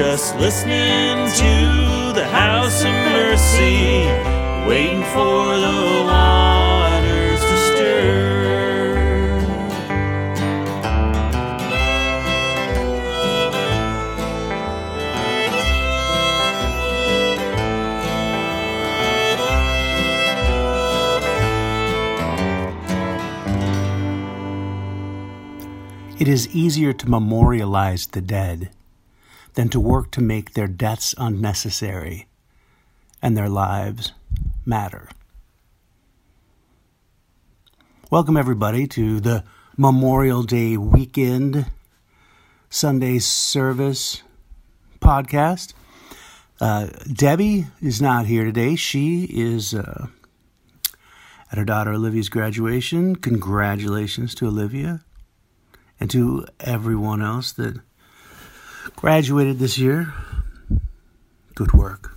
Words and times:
Just 0.00 0.34
listening 0.36 1.28
to 1.28 2.12
the 2.14 2.26
House 2.26 2.80
of 2.80 2.88
Mercy, 2.88 4.06
waiting 4.66 5.02
for 5.12 5.58
the 5.58 6.04
waters 6.06 7.40
to 7.40 7.56
stir. 7.68 8.16
It 26.18 26.26
is 26.26 26.48
easier 26.56 26.94
to 26.94 27.06
memorialize 27.06 28.06
the 28.06 28.22
dead 28.22 28.70
than 29.60 29.68
to 29.68 29.78
work 29.78 30.10
to 30.10 30.22
make 30.22 30.54
their 30.54 30.66
deaths 30.66 31.14
unnecessary 31.18 32.26
and 33.20 33.36
their 33.36 33.50
lives 33.50 34.12
matter. 34.64 35.06
Welcome, 38.10 38.38
everybody, 38.38 38.86
to 38.86 39.20
the 39.20 39.44
Memorial 39.76 40.44
Day 40.44 40.78
weekend 40.78 41.66
Sunday 42.70 43.18
service 43.18 44.22
podcast. 44.98 45.74
Uh, 46.58 46.86
Debbie 47.12 47.66
is 47.82 48.00
not 48.00 48.24
here 48.24 48.44
today. 48.44 48.76
She 48.76 49.24
is 49.24 49.74
uh, 49.74 50.06
at 51.52 51.58
her 51.58 51.66
daughter 51.66 51.92
Olivia's 51.92 52.30
graduation. 52.30 53.14
Congratulations 53.14 54.34
to 54.36 54.46
Olivia 54.46 55.02
and 56.00 56.10
to 56.12 56.46
everyone 56.60 57.20
else 57.20 57.52
that 57.52 57.82
graduated 58.96 59.58
this 59.58 59.78
year. 59.78 60.12
Good 61.54 61.72
work. 61.72 62.12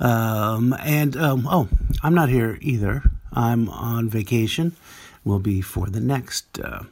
Um, 0.00 0.74
and 0.80 1.16
um, 1.16 1.46
oh, 1.50 1.68
I'm 2.02 2.14
not 2.14 2.28
here 2.28 2.58
either. 2.60 3.02
I'm 3.32 3.68
on 3.68 4.08
vacation. 4.08 4.76
Will 5.24 5.38
be 5.38 5.60
for 5.60 5.86
the 5.86 6.00
next 6.00 6.60
uh, 6.60 6.84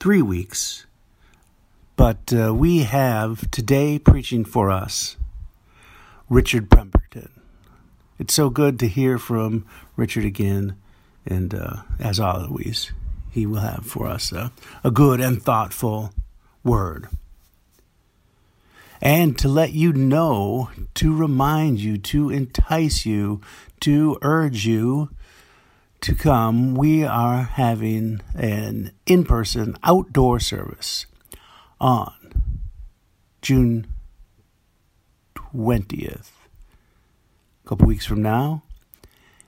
three 0.00 0.22
weeks. 0.22 0.86
But 1.94 2.32
uh, 2.32 2.52
we 2.54 2.80
have 2.80 3.50
today 3.50 3.98
preaching 3.98 4.44
for 4.44 4.70
us 4.70 5.16
Richard 6.28 6.70
Pemberton. 6.70 7.30
It's 8.18 8.34
so 8.34 8.50
good 8.50 8.78
to 8.80 8.88
hear 8.88 9.18
from 9.18 9.66
Richard 9.94 10.24
again, 10.24 10.76
and 11.24 11.54
uh, 11.54 11.82
as 11.98 12.18
always, 12.18 12.92
he 13.30 13.46
will 13.46 13.60
have 13.60 13.86
for 13.86 14.06
us 14.06 14.32
a, 14.32 14.52
a 14.82 14.90
good 14.90 15.20
and 15.20 15.42
thoughtful 15.42 16.12
word. 16.66 17.08
And 19.00 19.38
to 19.38 19.48
let 19.48 19.72
you 19.72 19.92
know, 19.92 20.70
to 20.94 21.14
remind 21.14 21.80
you, 21.80 21.98
to 21.98 22.30
entice 22.30 23.06
you, 23.06 23.40
to 23.80 24.18
urge 24.22 24.66
you 24.66 25.10
to 26.00 26.14
come, 26.14 26.74
we 26.74 27.04
are 27.04 27.42
having 27.42 28.20
an 28.34 28.92
in 29.06 29.24
person 29.24 29.76
outdoor 29.82 30.40
service 30.40 31.06
on 31.80 32.42
June 33.42 33.86
20th, 35.34 36.30
a 37.64 37.68
couple 37.68 37.86
weeks 37.86 38.06
from 38.06 38.22
now. 38.22 38.62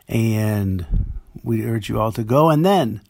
And 0.09 1.15
we 1.43 1.65
urge 1.65 1.89
you 1.89 2.01
all 2.01 2.13
to 2.13 2.25
go. 2.25 2.51
And 2.51 2.65
then 2.65 3.01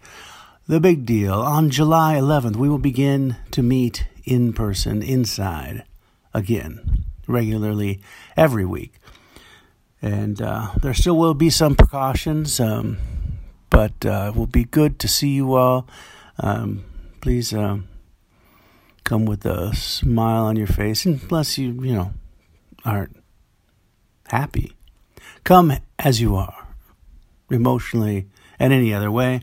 the 0.68 0.80
big 0.80 1.06
deal 1.06 1.32
on 1.32 1.70
July 1.70 2.16
11th, 2.16 2.56
we 2.56 2.68
will 2.68 2.78
begin 2.78 3.36
to 3.50 3.62
meet 3.62 4.06
in 4.24 4.52
person 4.52 5.02
inside 5.02 5.82
again, 6.34 7.06
regularly 7.26 8.02
every 8.36 8.66
week. 8.66 8.92
And 10.02 10.40
uh, 10.42 10.72
there 10.82 10.92
still 10.92 11.16
will 11.16 11.32
be 11.32 11.48
some 11.48 11.74
precautions, 11.74 12.60
um, 12.60 12.98
but 13.70 14.04
uh, 14.04 14.30
it 14.32 14.38
will 14.38 14.46
be 14.46 14.64
good 14.64 14.98
to 14.98 15.08
see 15.08 15.30
you 15.30 15.54
all. 15.54 15.88
Um, 16.38 16.84
please 17.22 17.54
uh, 17.54 17.78
come 19.04 19.24
with 19.24 19.46
a 19.46 19.74
smile 19.74 20.44
on 20.44 20.56
your 20.56 20.66
face, 20.66 21.06
unless 21.06 21.56
you, 21.56 21.72
you 21.82 21.94
know, 21.94 22.12
aren't 22.84 23.16
happy. 24.26 24.74
Come 25.44 25.72
as 25.98 26.20
you 26.20 26.36
are, 26.36 26.68
emotionally 27.50 28.26
and 28.58 28.74
any 28.74 28.92
other 28.92 29.10
way. 29.10 29.40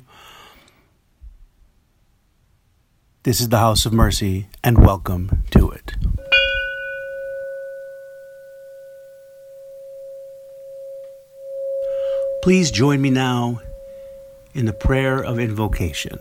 This 3.25 3.41
is 3.41 3.49
the 3.49 3.57
House 3.57 3.87
of 3.87 3.91
Mercy, 3.91 4.49
and 4.63 4.85
welcome 4.85 5.45
to 5.49 5.71
it. 5.71 5.95
Please 12.43 12.69
join 12.69 13.01
me 13.01 13.09
now 13.09 13.61
in 14.53 14.67
the 14.67 14.73
prayer 14.73 15.17
of 15.23 15.39
invocation. 15.39 16.19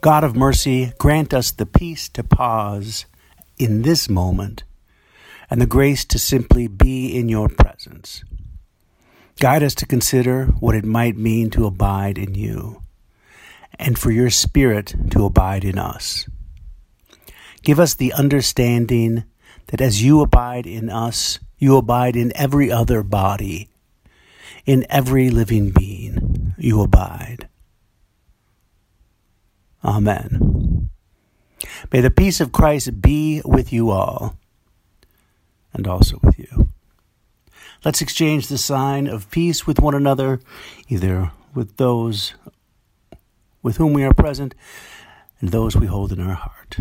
God 0.00 0.22
of 0.22 0.36
mercy, 0.36 0.92
grant 0.98 1.34
us 1.34 1.50
the 1.50 1.66
peace 1.66 2.08
to 2.10 2.22
pause 2.22 3.06
in 3.58 3.82
this 3.82 4.08
moment 4.08 4.62
and 5.50 5.60
the 5.60 5.66
grace 5.66 6.04
to 6.04 6.18
simply 6.20 6.68
be 6.68 7.08
in 7.08 7.28
your 7.28 7.48
presence. 7.48 8.22
Guide 9.40 9.64
us 9.64 9.74
to 9.74 9.84
consider 9.84 10.46
what 10.60 10.76
it 10.76 10.84
might 10.84 11.16
mean 11.16 11.50
to 11.50 11.66
abide 11.66 12.18
in 12.18 12.36
you 12.36 12.81
and 13.82 13.98
for 13.98 14.10
your 14.10 14.30
Spirit 14.30 14.94
to 15.10 15.24
abide 15.24 15.64
in 15.64 15.76
us. 15.76 16.28
Give 17.62 17.80
us 17.80 17.94
the 17.94 18.12
understanding 18.12 19.24
that 19.66 19.80
as 19.80 20.02
you 20.02 20.20
abide 20.20 20.66
in 20.66 20.88
us, 20.88 21.38
you 21.58 21.76
abide 21.76 22.16
in 22.16 22.32
every 22.36 22.70
other 22.70 23.02
body, 23.02 23.68
in 24.64 24.86
every 24.88 25.30
living 25.30 25.70
being, 25.70 26.54
you 26.56 26.80
abide. 26.80 27.48
Amen. 29.84 30.88
May 31.92 32.00
the 32.00 32.10
peace 32.10 32.40
of 32.40 32.52
Christ 32.52 33.02
be 33.02 33.42
with 33.44 33.72
you 33.72 33.90
all, 33.90 34.36
and 35.72 35.88
also 35.88 36.18
with 36.22 36.38
you. 36.38 36.68
Let's 37.84 38.00
exchange 38.00 38.46
the 38.46 38.58
sign 38.58 39.08
of 39.08 39.30
peace 39.30 39.66
with 39.66 39.80
one 39.80 39.94
another, 39.94 40.40
either 40.88 41.32
with 41.52 41.76
those 41.78 42.34
with 43.62 43.76
whom 43.76 43.92
we 43.92 44.02
are 44.04 44.14
present 44.14 44.54
and 45.40 45.50
those 45.50 45.76
we 45.76 45.86
hold 45.86 46.12
in 46.12 46.20
our 46.20 46.34
heart. 46.34 46.78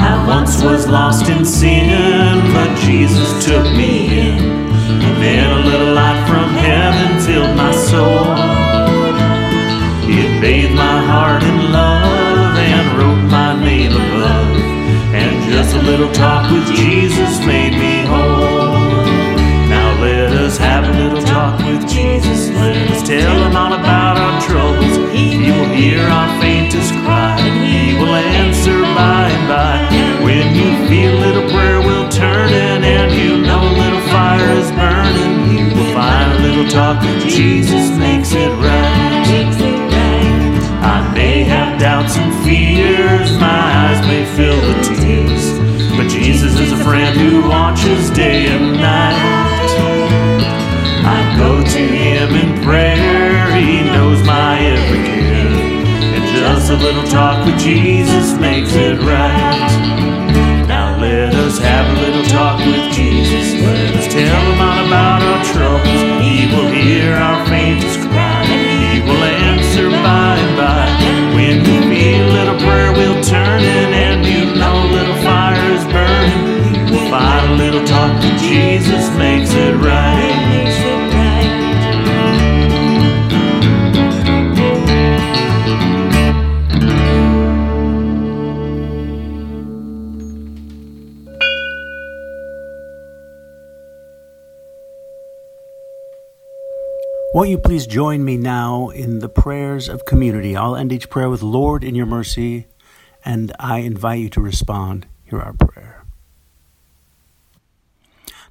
I 0.00 0.24
once 0.26 0.62
was 0.62 0.86
lost 0.86 1.28
in 1.28 1.44
sin, 1.44 2.40
but 2.52 2.76
Jesus 2.78 3.44
took 3.44 3.64
me 3.76 4.18
in. 4.20 4.38
And 4.38 5.22
then 5.22 5.50
a 5.50 5.66
little 5.66 5.92
light 5.94 6.26
from 6.28 6.50
heaven 6.50 7.20
filled 7.20 7.56
my 7.56 7.72
soul. 7.72 8.36
It 10.10 10.40
bathed 10.40 10.74
my 10.74 11.02
heart 11.04 11.42
in 11.42 11.72
love 11.72 12.56
and 12.56 12.98
wrote 12.98 13.30
my 13.30 13.54
name 13.62 13.92
above. 13.92 14.56
And 15.14 15.52
just 15.52 15.74
a 15.74 15.82
little 15.82 16.12
talk 16.12 16.50
with 16.52 16.66
Jesus 16.76 17.44
made 17.44 17.72
me 17.72 18.06
whole. 18.06 18.57
Friend 46.98 47.20
who 47.20 47.48
watches 47.48 48.10
day 48.10 48.46
and 48.46 48.72
night. 48.72 49.14
I 51.06 51.36
go 51.38 51.62
to 51.62 51.78
him 51.78 52.34
in 52.34 52.60
prayer, 52.64 53.54
he 53.54 53.84
knows 53.84 54.20
my 54.26 54.58
every 54.58 55.04
care. 55.04 55.46
And 56.16 56.24
just 56.36 56.70
a 56.70 56.76
little 56.76 57.04
talk 57.04 57.46
with 57.46 57.58
Jesus 57.60 58.36
makes 58.40 58.74
it 58.74 58.98
right. 59.02 59.67
Won't 97.38 97.50
you 97.50 97.58
please 97.58 97.86
join 97.86 98.24
me 98.24 98.36
now 98.36 98.88
in 98.88 99.20
the 99.20 99.28
prayers 99.28 99.88
of 99.88 100.04
community? 100.04 100.56
I'll 100.56 100.74
end 100.74 100.90
each 100.90 101.08
prayer 101.08 101.30
with 101.30 101.40
Lord 101.40 101.84
in 101.84 101.94
your 101.94 102.04
mercy, 102.04 102.66
and 103.24 103.52
I 103.60 103.78
invite 103.78 104.18
you 104.18 104.28
to 104.30 104.40
respond. 104.40 105.06
Hear 105.22 105.38
our 105.38 105.52
prayer. 105.52 106.04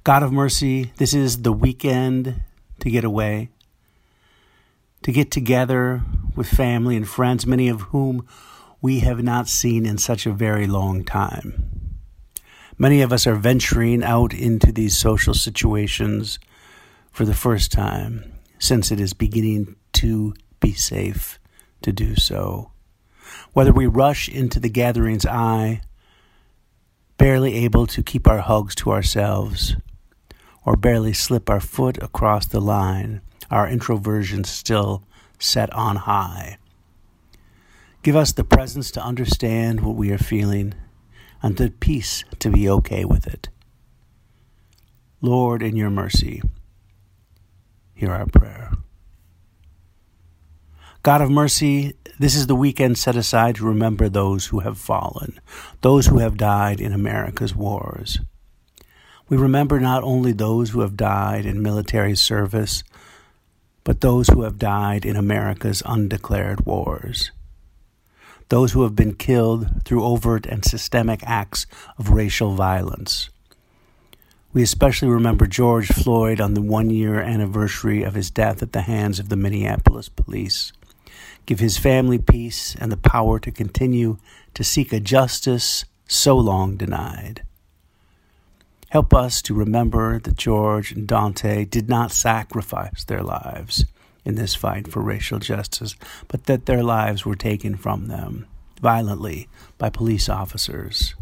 God 0.04 0.22
of 0.22 0.32
mercy, 0.32 0.90
this 0.96 1.12
is 1.12 1.42
the 1.42 1.52
weekend 1.52 2.40
to 2.80 2.90
get 2.90 3.04
away, 3.04 3.50
to 5.02 5.12
get 5.12 5.30
together 5.30 6.00
with 6.34 6.48
family 6.48 6.96
and 6.96 7.06
friends, 7.06 7.46
many 7.46 7.68
of 7.68 7.82
whom 7.92 8.26
we 8.80 9.00
have 9.00 9.22
not 9.22 9.48
seen 9.48 9.84
in 9.84 9.98
such 9.98 10.24
a 10.24 10.32
very 10.32 10.66
long 10.66 11.04
time. 11.04 11.98
Many 12.78 13.02
of 13.02 13.12
us 13.12 13.26
are 13.26 13.36
venturing 13.36 14.02
out 14.02 14.32
into 14.32 14.72
these 14.72 14.96
social 14.96 15.34
situations 15.34 16.38
for 17.12 17.26
the 17.26 17.34
first 17.34 17.70
time 17.70 18.37
since 18.58 18.90
it 18.90 19.00
is 19.00 19.12
beginning 19.12 19.76
to 19.92 20.34
be 20.60 20.72
safe 20.72 21.38
to 21.82 21.92
do 21.92 22.16
so. 22.16 22.70
Whether 23.52 23.72
we 23.72 23.86
rush 23.86 24.28
into 24.28 24.60
the 24.60 24.68
gathering's 24.68 25.26
eye, 25.26 25.82
barely 27.16 27.54
able 27.56 27.86
to 27.88 28.02
keep 28.02 28.26
our 28.26 28.38
hugs 28.38 28.74
to 28.76 28.92
ourselves, 28.92 29.76
or 30.64 30.76
barely 30.76 31.12
slip 31.12 31.48
our 31.48 31.60
foot 31.60 32.02
across 32.02 32.46
the 32.46 32.60
line, 32.60 33.20
our 33.50 33.68
introversion 33.68 34.44
still 34.44 35.02
set 35.38 35.72
on 35.72 35.96
high. 35.96 36.58
Give 38.02 38.16
us 38.16 38.32
the 38.32 38.44
presence 38.44 38.90
to 38.92 39.02
understand 39.02 39.80
what 39.80 39.96
we 39.96 40.10
are 40.10 40.18
feeling 40.18 40.74
and 41.42 41.56
the 41.56 41.70
peace 41.70 42.24
to 42.38 42.50
be 42.50 42.68
okay 42.68 43.04
with 43.04 43.26
it. 43.26 43.48
Lord, 45.20 45.62
in 45.62 45.76
your 45.76 45.90
mercy, 45.90 46.42
hear 47.98 48.12
our 48.12 48.26
prayer. 48.26 48.70
God 51.02 51.20
of 51.20 51.30
mercy, 51.30 51.94
this 52.20 52.36
is 52.36 52.46
the 52.46 52.54
weekend 52.54 52.96
set 52.96 53.16
aside 53.16 53.56
to 53.56 53.66
remember 53.66 54.08
those 54.08 54.46
who 54.46 54.60
have 54.60 54.78
fallen, 54.78 55.40
those 55.80 56.06
who 56.06 56.18
have 56.18 56.36
died 56.36 56.80
in 56.80 56.92
America's 56.92 57.56
wars. 57.56 58.20
We 59.28 59.36
remember 59.36 59.80
not 59.80 60.04
only 60.04 60.30
those 60.30 60.70
who 60.70 60.80
have 60.80 60.96
died 60.96 61.44
in 61.44 61.60
military 61.60 62.14
service, 62.14 62.84
but 63.82 64.00
those 64.00 64.28
who 64.28 64.42
have 64.42 64.60
died 64.60 65.04
in 65.04 65.16
America's 65.16 65.82
undeclared 65.84 66.64
wars. 66.64 67.32
Those 68.48 68.72
who 68.72 68.84
have 68.84 68.94
been 68.94 69.16
killed 69.16 69.84
through 69.84 70.04
overt 70.04 70.46
and 70.46 70.64
systemic 70.64 71.20
acts 71.24 71.66
of 71.98 72.10
racial 72.10 72.54
violence. 72.54 73.28
We 74.58 74.64
especially 74.64 75.06
remember 75.06 75.46
George 75.46 75.86
Floyd 75.86 76.40
on 76.40 76.54
the 76.54 76.60
one 76.60 76.90
year 76.90 77.20
anniversary 77.20 78.02
of 78.02 78.14
his 78.14 78.28
death 78.28 78.60
at 78.60 78.72
the 78.72 78.80
hands 78.80 79.20
of 79.20 79.28
the 79.28 79.36
Minneapolis 79.36 80.08
police. 80.08 80.72
Give 81.46 81.60
his 81.60 81.78
family 81.78 82.18
peace 82.18 82.74
and 82.80 82.90
the 82.90 82.96
power 82.96 83.38
to 83.38 83.52
continue 83.52 84.16
to 84.54 84.64
seek 84.64 84.92
a 84.92 84.98
justice 84.98 85.84
so 86.08 86.36
long 86.36 86.76
denied. 86.76 87.44
Help 88.88 89.14
us 89.14 89.40
to 89.42 89.54
remember 89.54 90.18
that 90.18 90.34
George 90.34 90.90
and 90.90 91.06
Daunte 91.06 91.70
did 91.70 91.88
not 91.88 92.10
sacrifice 92.10 93.04
their 93.04 93.22
lives 93.22 93.84
in 94.24 94.34
this 94.34 94.56
fight 94.56 94.88
for 94.88 95.00
racial 95.00 95.38
justice, 95.38 95.94
but 96.26 96.46
that 96.46 96.66
their 96.66 96.82
lives 96.82 97.24
were 97.24 97.36
taken 97.36 97.76
from 97.76 98.08
them 98.08 98.44
violently 98.82 99.46
by 99.78 99.88
police 99.88 100.28
officers. 100.28 101.14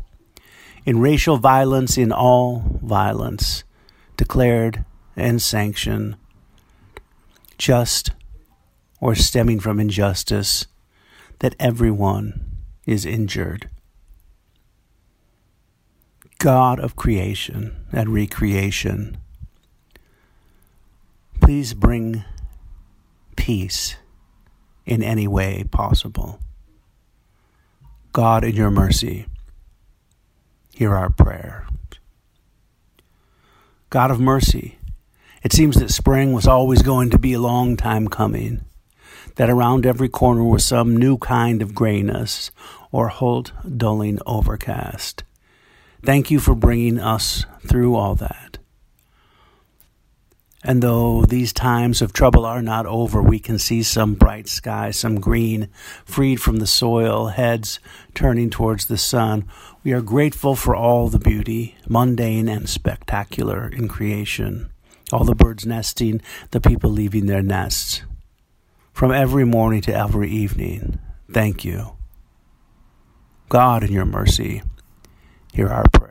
In 0.87 1.01
racial 1.01 1.37
violence, 1.37 1.99
in 1.99 2.11
all 2.11 2.65
violence, 2.83 3.65
declared 4.17 4.87
and 5.15 5.43
sanctioned, 5.43 6.17
just 7.59 8.13
or 9.01 9.15
stemming 9.15 9.61
from 9.61 9.79
injustice, 9.79 10.67
that 11.41 11.55
everyone 11.61 12.63
is 12.87 13.05
injured 13.05 13.69
God 16.39 16.79
of 16.79 16.97
creation 16.97 17.87
and 17.93 18.11
recreation, 18.11 19.17
please 21.41 21.75
bring 21.75 22.25
peace 23.37 23.97
in 24.85 25.03
any 25.03 25.27
way 25.27 25.65
possible. 25.71 26.39
God, 28.13 28.45
in 28.45 28.55
your 28.55 28.71
mercy, 28.71 29.27
hear 30.77 30.95
our 30.95 31.09
prayer. 31.09 31.67
God 33.89 34.11
of 34.11 34.21
mercy, 34.21 34.79
it 35.43 35.51
seems 35.51 35.77
that 35.77 35.91
spring 35.91 36.35
was 36.35 36.47
always 36.47 36.83
going 36.83 37.09
to 37.09 37.19
be 37.19 37.33
a 37.33 37.41
long 37.41 37.79
time 37.79 38.09
coming, 38.09 38.63
that 39.37 39.49
around 39.49 39.87
every 39.87 40.11
corner 40.11 40.45
was 40.45 40.67
some 40.67 40.95
new 40.95 41.17
kind 41.17 41.63
of 41.63 41.75
grayness 41.75 42.51
or 42.93 43.09
holt 43.09 43.53
dulling 43.75 44.19
overcast. 44.27 45.25
Thank 46.05 46.31
you 46.31 46.39
for 46.41 46.55
bringing 46.55 47.01
us 47.01 47.47
through 47.67 47.95
all 47.95 48.15
that. 48.17 48.56
And 50.67 50.83
though 50.83 51.23
these 51.23 51.53
times 51.53 52.03
of 52.03 52.13
trouble 52.13 52.45
are 52.45 52.61
not 52.61 52.87
over, 52.87 53.23
we 53.23 53.39
can 53.39 53.57
see 53.57 53.85
some 53.85 54.15
bright 54.15 54.49
sky, 54.49 54.91
some 54.91 55.21
green, 55.21 55.69
freed 56.05 56.41
from 56.43 56.57
the 56.57 56.67
soil, 56.67 57.29
heads 57.29 57.79
turning 58.15 58.51
towards 58.51 58.87
the 58.87 58.99
sun. 58.99 59.47
We 59.85 59.93
are 59.93 60.01
grateful 60.01 60.57
for 60.57 60.75
all 60.75 61.09
the 61.09 61.21
beauty, 61.21 61.77
mundane 61.89 62.49
and 62.49 62.69
spectacular, 62.69 63.69
in 63.69 63.87
creation. 63.87 64.71
All 65.13 65.23
the 65.23 65.37
birds 65.37 65.65
nesting, 65.65 66.21
the 66.51 66.61
people 66.61 66.91
leaving 66.91 67.27
their 67.27 67.43
nests. 67.43 68.03
From 68.93 69.13
every 69.13 69.45
morning 69.45 69.83
to 69.83 69.95
every 69.95 70.29
evening, 70.31 70.99
thank 71.31 71.65
you. 71.65 71.93
God, 73.49 73.85
in 73.85 73.93
your 73.93 74.05
mercy, 74.05 74.63
hear 75.53 75.69
our 75.69 75.85
prayers. 75.93 76.06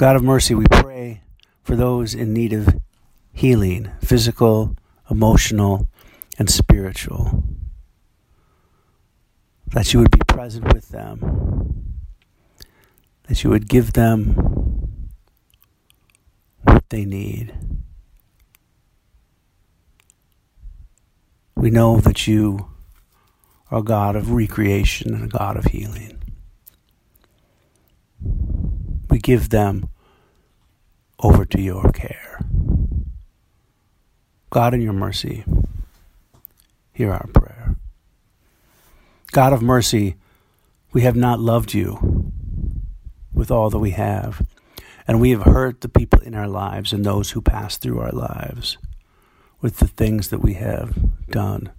God 0.00 0.16
of 0.16 0.22
mercy, 0.22 0.54
we 0.54 0.64
pray 0.70 1.20
for 1.62 1.76
those 1.76 2.14
in 2.14 2.32
need 2.32 2.54
of 2.54 2.74
healing, 3.34 3.90
physical, 4.00 4.74
emotional, 5.10 5.88
and 6.38 6.48
spiritual. 6.48 7.44
That 9.74 9.92
you 9.92 10.00
would 10.00 10.10
be 10.10 10.20
present 10.26 10.72
with 10.72 10.88
them, 10.88 11.98
that 13.28 13.44
you 13.44 13.50
would 13.50 13.68
give 13.68 13.92
them 13.92 15.10
what 16.62 16.88
they 16.88 17.04
need. 17.04 17.52
We 21.56 21.68
know 21.68 22.00
that 22.00 22.26
you 22.26 22.70
are 23.70 23.80
a 23.80 23.82
God 23.82 24.16
of 24.16 24.30
recreation 24.30 25.12
and 25.12 25.24
a 25.24 25.28
God 25.28 25.58
of 25.58 25.66
healing. 25.66 26.22
We 29.10 29.18
give 29.18 29.50
them 29.50 29.88
over 31.18 31.44
to 31.44 31.60
your 31.60 31.90
care. 31.92 32.40
God, 34.50 34.74
in 34.74 34.80
your 34.80 34.92
mercy, 34.92 35.44
hear 36.92 37.12
our 37.12 37.26
prayer. 37.28 37.76
God 39.32 39.52
of 39.52 39.62
mercy, 39.62 40.16
we 40.92 41.02
have 41.02 41.16
not 41.16 41.38
loved 41.38 41.72
you 41.74 42.32
with 43.32 43.50
all 43.50 43.70
that 43.70 43.78
we 43.78 43.90
have, 43.90 44.44
and 45.06 45.20
we 45.20 45.30
have 45.30 45.42
hurt 45.42 45.80
the 45.80 45.88
people 45.88 46.20
in 46.20 46.34
our 46.34 46.48
lives 46.48 46.92
and 46.92 47.04
those 47.04 47.30
who 47.30 47.40
pass 47.40 47.76
through 47.76 48.00
our 48.00 48.12
lives 48.12 48.76
with 49.60 49.76
the 49.78 49.86
things 49.86 50.28
that 50.28 50.40
we 50.40 50.54
have 50.54 50.96
done, 51.28 51.70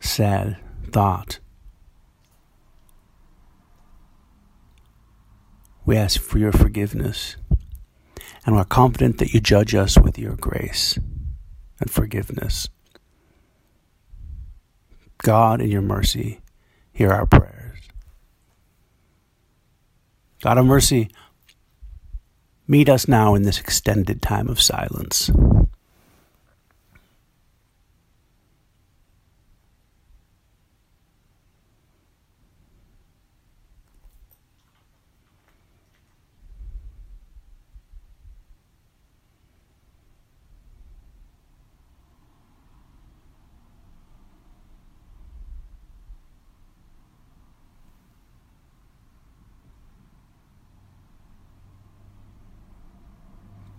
said, 0.00 0.58
thought. 0.92 1.38
We 5.88 5.96
ask 5.96 6.20
for 6.20 6.36
your 6.36 6.52
forgiveness, 6.52 7.36
and 8.44 8.54
we're 8.54 8.66
confident 8.66 9.16
that 9.16 9.32
you 9.32 9.40
judge 9.40 9.74
us 9.74 9.96
with 9.96 10.18
your 10.18 10.36
grace 10.36 10.98
and 11.80 11.90
forgiveness. 11.90 12.68
God, 15.16 15.62
in 15.62 15.70
your 15.70 15.80
mercy, 15.80 16.42
hear 16.92 17.10
our 17.10 17.24
prayers. 17.24 17.78
God 20.42 20.58
of 20.58 20.66
mercy, 20.66 21.08
meet 22.66 22.90
us 22.90 23.08
now 23.08 23.34
in 23.34 23.44
this 23.44 23.58
extended 23.58 24.20
time 24.20 24.48
of 24.48 24.60
silence. 24.60 25.30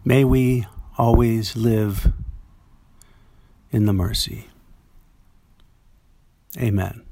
May 0.10 0.24
we 0.24 0.66
always 0.98 1.56
live 1.56 2.12
in 3.70 3.86
the 3.86 3.94
mercy. 3.94 4.48
Amen. 6.58 7.04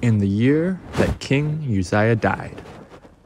In 0.00 0.20
the 0.20 0.26
year 0.26 0.80
that 0.94 1.18
King 1.18 1.66
Uzziah 1.68 2.16
died, 2.16 2.62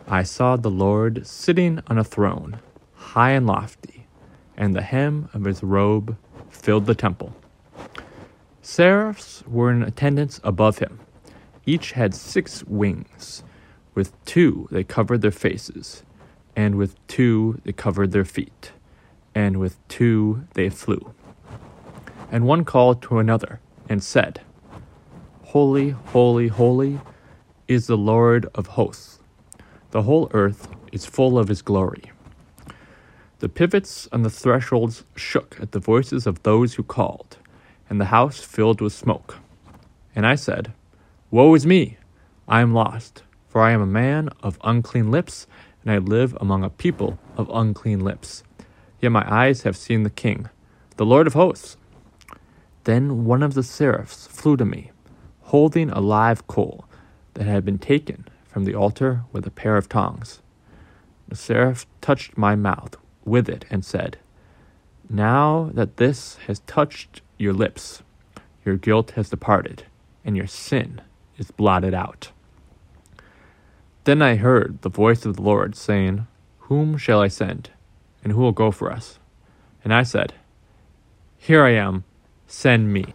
I 0.08 0.25
saw 0.25 0.56
the 0.56 0.68
Lord 0.68 1.25
sitting 1.28 1.80
on 1.87 1.96
a 1.96 2.02
throne, 2.02 2.58
high 2.94 3.30
and 3.30 3.46
lofty, 3.46 4.08
and 4.56 4.75
the 4.75 4.82
hem 4.82 5.28
of 5.32 5.44
his 5.44 5.62
robe 5.62 6.16
filled 6.50 6.87
the 6.87 6.96
temple. 6.96 7.37
Seraphs 8.62 9.44
were 9.46 9.70
in 9.70 9.84
attendance 9.84 10.40
above 10.42 10.78
him. 10.78 10.99
Each 11.66 11.92
had 11.92 12.16
six 12.16 12.64
wings. 12.64 13.44
With 13.94 14.12
two 14.25 14.66
they 14.72 14.82
covered 14.82 15.20
their 15.20 15.30
faces, 15.30 16.02
and 16.56 16.76
with 16.76 17.04
two 17.06 17.61
they 17.64 17.73
covered 17.73 18.12
their 18.12 18.25
feet, 18.25 18.73
and 19.35 19.59
with 19.59 19.76
two 19.88 20.44
they 20.54 20.68
flew. 20.68 21.14
And 22.30 22.47
one 22.47 22.64
called 22.64 23.02
to 23.02 23.18
another 23.18 23.61
and 23.88 24.02
said, 24.02 24.40
Holy, 25.44 25.90
holy, 25.90 26.49
holy 26.49 27.00
is 27.68 27.87
the 27.87 27.97
Lord 27.97 28.47
of 28.54 28.68
hosts. 28.68 29.18
The 29.90 30.02
whole 30.02 30.30
earth 30.32 30.68
is 30.92 31.04
full 31.04 31.38
of 31.38 31.49
his 31.49 31.61
glory. 31.61 32.11
The 33.40 33.49
pivots 33.49 34.09
on 34.12 34.23
the 34.23 34.30
thresholds 34.30 35.04
shook 35.16 35.59
at 35.61 35.73
the 35.73 35.78
voices 35.78 36.26
of 36.26 36.42
those 36.42 36.75
who 36.75 36.82
called, 36.82 37.37
and 37.90 38.00
the 38.00 38.06
house 38.06 38.40
filled 38.40 38.80
with 38.80 38.92
smoke. 38.92 39.38
And 40.14 40.26
I 40.26 40.37
said, 40.37 40.73
Woe 41.30 41.54
is 41.54 41.66
me! 41.66 41.99
I 42.47 42.61
am 42.61 42.73
lost, 42.73 43.23
for 43.49 43.61
I 43.61 43.73
am 43.73 43.82
a 43.82 43.87
man 43.87 44.30
of 44.42 44.59
unclean 44.64 45.11
lips, 45.11 45.47
and 45.82 45.92
I 45.92 45.98
live 45.98 46.36
among 46.40 46.64
a 46.64 46.70
people 46.70 47.18
of 47.36 47.50
unclean 47.52 48.00
lips. 48.00 48.42
Yet 49.00 49.10
my 49.10 49.24
eyes 49.32 49.62
have 49.62 49.76
seen 49.76 50.02
the 50.02 50.10
King, 50.10 50.48
the 50.96 51.06
Lord 51.06 51.26
of 51.26 51.34
hosts. 51.34 51.76
Then 52.84 53.24
one 53.24 53.42
of 53.42 53.54
the 53.54 53.62
seraphs 53.62 54.26
flew 54.26 54.56
to 54.56 54.64
me, 54.64 54.90
holding 55.42 55.90
a 55.90 56.00
live 56.00 56.46
coal 56.46 56.84
that 57.34 57.46
had 57.46 57.64
been 57.64 57.78
taken 57.78 58.26
from 58.46 58.64
the 58.64 58.74
altar 58.74 59.22
with 59.32 59.46
a 59.46 59.50
pair 59.50 59.76
of 59.76 59.88
tongs. 59.88 60.40
The 61.28 61.36
seraph 61.36 61.86
touched 62.00 62.36
my 62.36 62.54
mouth 62.54 62.96
with 63.24 63.48
it 63.48 63.64
and 63.70 63.84
said, 63.84 64.18
Now 65.08 65.70
that 65.72 65.96
this 65.96 66.36
has 66.46 66.60
touched 66.60 67.22
your 67.38 67.52
lips, 67.52 68.02
your 68.64 68.76
guilt 68.76 69.12
has 69.12 69.30
departed, 69.30 69.84
and 70.24 70.36
your 70.36 70.46
sin 70.46 71.00
is 71.38 71.50
blotted 71.50 71.94
out. 71.94 72.30
Then 74.04 74.21
I 74.21 74.35
heard 74.35 74.82
the 74.82 74.88
voice 74.88 75.25
of 75.25 75.37
the 75.37 75.42
Lord 75.42 75.76
saying, 75.76 76.26
Whom 76.61 76.97
shall 76.97 77.21
I 77.21 77.28
send, 77.28 77.71
and 78.25 78.32
who 78.32 78.40
will 78.40 78.52
go 78.52 78.73
for 78.73 78.90
us? 78.90 79.21
And 79.85 79.94
I 79.94 80.02
said, 80.02 80.35
Here 81.38 81.62
I 81.62 81.75
am, 81.75 82.02
send 82.49 82.92
me. 82.92 83.14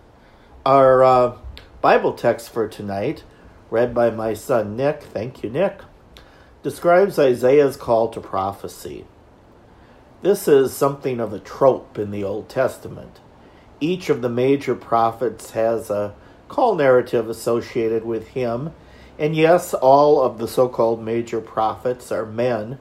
Our 0.65 1.03
uh, 1.03 1.37
Bible 1.81 2.13
text 2.13 2.49
for 2.49 2.69
tonight, 2.69 3.25
read 3.69 3.93
by 3.93 4.11
my 4.11 4.33
son 4.33 4.77
Nick, 4.77 5.03
thank 5.03 5.43
you, 5.43 5.49
Nick, 5.49 5.81
describes 6.63 7.19
Isaiah's 7.19 7.75
call 7.75 8.07
to 8.09 8.21
prophecy. 8.21 9.05
This 10.21 10.47
is 10.47 10.73
something 10.73 11.19
of 11.19 11.33
a 11.33 11.39
trope 11.39 11.99
in 11.99 12.11
the 12.11 12.23
Old 12.23 12.47
Testament. 12.47 13.19
Each 13.81 14.09
of 14.09 14.21
the 14.21 14.29
major 14.29 14.73
prophets 14.73 15.51
has 15.51 15.89
a 15.89 16.15
call 16.47 16.75
narrative 16.75 17.29
associated 17.29 18.05
with 18.05 18.29
him, 18.29 18.73
and 19.19 19.35
yes, 19.35 19.73
all 19.73 20.21
of 20.21 20.37
the 20.37 20.47
so 20.47 20.69
called 20.69 21.01
major 21.03 21.41
prophets 21.41 22.11
are 22.11 22.25
men, 22.25 22.79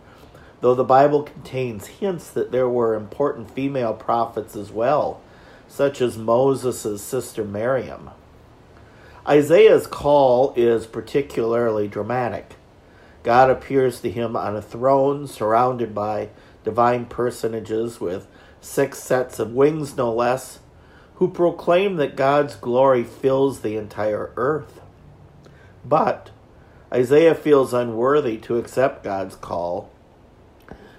though 0.60 0.74
the 0.74 0.84
Bible 0.84 1.22
contains 1.22 1.86
hints 1.86 2.30
that 2.30 2.52
there 2.52 2.68
were 2.68 2.94
important 2.94 3.50
female 3.50 3.94
prophets 3.94 4.54
as 4.56 4.70
well, 4.70 5.20
such 5.68 6.00
as 6.00 6.18
Moses' 6.18 7.02
sister 7.02 7.44
Miriam. 7.44 8.10
Isaiah's 9.26 9.86
call 9.86 10.52
is 10.56 10.86
particularly 10.86 11.88
dramatic. 11.88 12.54
God 13.22 13.50
appears 13.50 14.00
to 14.00 14.10
him 14.10 14.36
on 14.36 14.54
a 14.54 14.62
throne 14.62 15.26
surrounded 15.26 15.94
by 15.94 16.28
divine 16.64 17.06
personages 17.06 18.00
with 18.00 18.28
six 18.60 18.98
sets 19.02 19.38
of 19.38 19.52
wings, 19.52 19.96
no 19.96 20.12
less, 20.12 20.60
who 21.14 21.28
proclaim 21.28 21.96
that 21.96 22.14
God's 22.14 22.54
glory 22.54 23.02
fills 23.02 23.60
the 23.60 23.76
entire 23.76 24.32
earth. 24.36 24.80
But 25.88 26.30
Isaiah 26.92 27.34
feels 27.34 27.72
unworthy 27.72 28.38
to 28.38 28.58
accept 28.58 29.04
God's 29.04 29.36
call, 29.36 29.90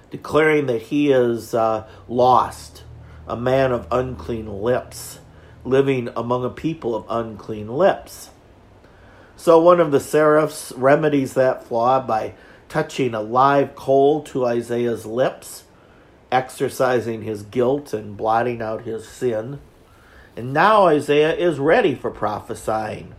declaring 0.09 0.67
that 0.67 0.83
he 0.83 1.11
is 1.11 1.53
uh, 1.53 1.87
lost, 2.07 2.83
a 3.27 3.35
man 3.35 3.73
of 3.73 3.87
unclean 3.91 4.61
lips 4.61 5.19
living 5.65 6.07
among 6.15 6.45
a 6.45 6.49
people 6.49 6.95
of 6.95 7.05
unclean 7.09 7.67
lips. 7.67 8.29
So 9.35 9.59
one 9.59 9.81
of 9.81 9.91
the 9.91 9.99
seraphs 9.99 10.71
remedies 10.77 11.33
that 11.33 11.65
flaw 11.65 11.99
by 11.99 12.33
touching 12.69 13.13
a 13.13 13.21
live 13.21 13.75
coal 13.75 14.23
to 14.23 14.45
Isaiah's 14.45 15.05
lips, 15.05 15.65
exorcising 16.31 17.23
his 17.23 17.43
guilt 17.43 17.93
and 17.93 18.15
blotting 18.15 18.61
out 18.61 18.83
his 18.83 19.05
sin. 19.07 19.59
And 20.37 20.53
now 20.53 20.87
Isaiah 20.87 21.35
is 21.35 21.59
ready 21.59 21.93
for 21.93 22.09
prophesying. 22.09 23.13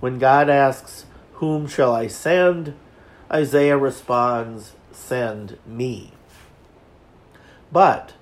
When 0.00 0.18
God 0.18 0.50
asks, 0.50 1.06
Whom 1.42 1.66
shall 1.66 1.92
I 1.92 2.06
send? 2.06 2.74
Isaiah 3.28 3.76
responds, 3.76 4.74
Send 4.92 5.58
me. 5.66 6.12
But 7.72 8.12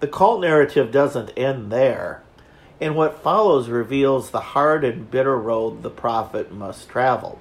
the 0.00 0.06
call 0.06 0.38
narrative 0.38 0.90
doesn't 0.90 1.36
end 1.36 1.70
there 1.70 2.22
and 2.80 2.96
what 2.96 3.22
follows 3.22 3.68
reveals 3.68 4.30
the 4.30 4.40
hard 4.40 4.82
and 4.82 5.10
bitter 5.10 5.36
road 5.36 5.82
the 5.82 5.90
prophet 5.90 6.52
must 6.52 6.88
travel. 6.88 7.38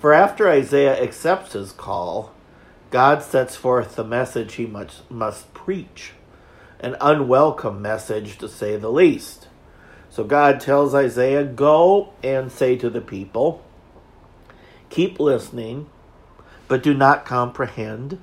For 0.00 0.12
after 0.12 0.48
Isaiah 0.48 1.00
accepts 1.00 1.52
his 1.52 1.70
call, 1.70 2.34
God 2.90 3.22
sets 3.22 3.54
forth 3.54 3.94
the 3.94 4.02
message 4.02 4.54
he 4.54 4.66
must, 4.66 5.08
must 5.08 5.54
preach, 5.54 6.14
an 6.80 6.96
unwelcome 7.00 7.80
message 7.80 8.36
to 8.38 8.48
say 8.48 8.76
the 8.76 8.90
least. 8.90 9.46
So 10.10 10.24
God 10.24 10.58
tells 10.58 10.92
Isaiah, 10.92 11.44
Go 11.44 12.14
and 12.24 12.50
say 12.50 12.74
to 12.74 12.90
the 12.90 13.00
people, 13.00 13.64
Keep 14.90 15.20
listening, 15.20 15.88
but 16.68 16.82
do 16.82 16.92
not 16.92 17.24
comprehend. 17.24 18.18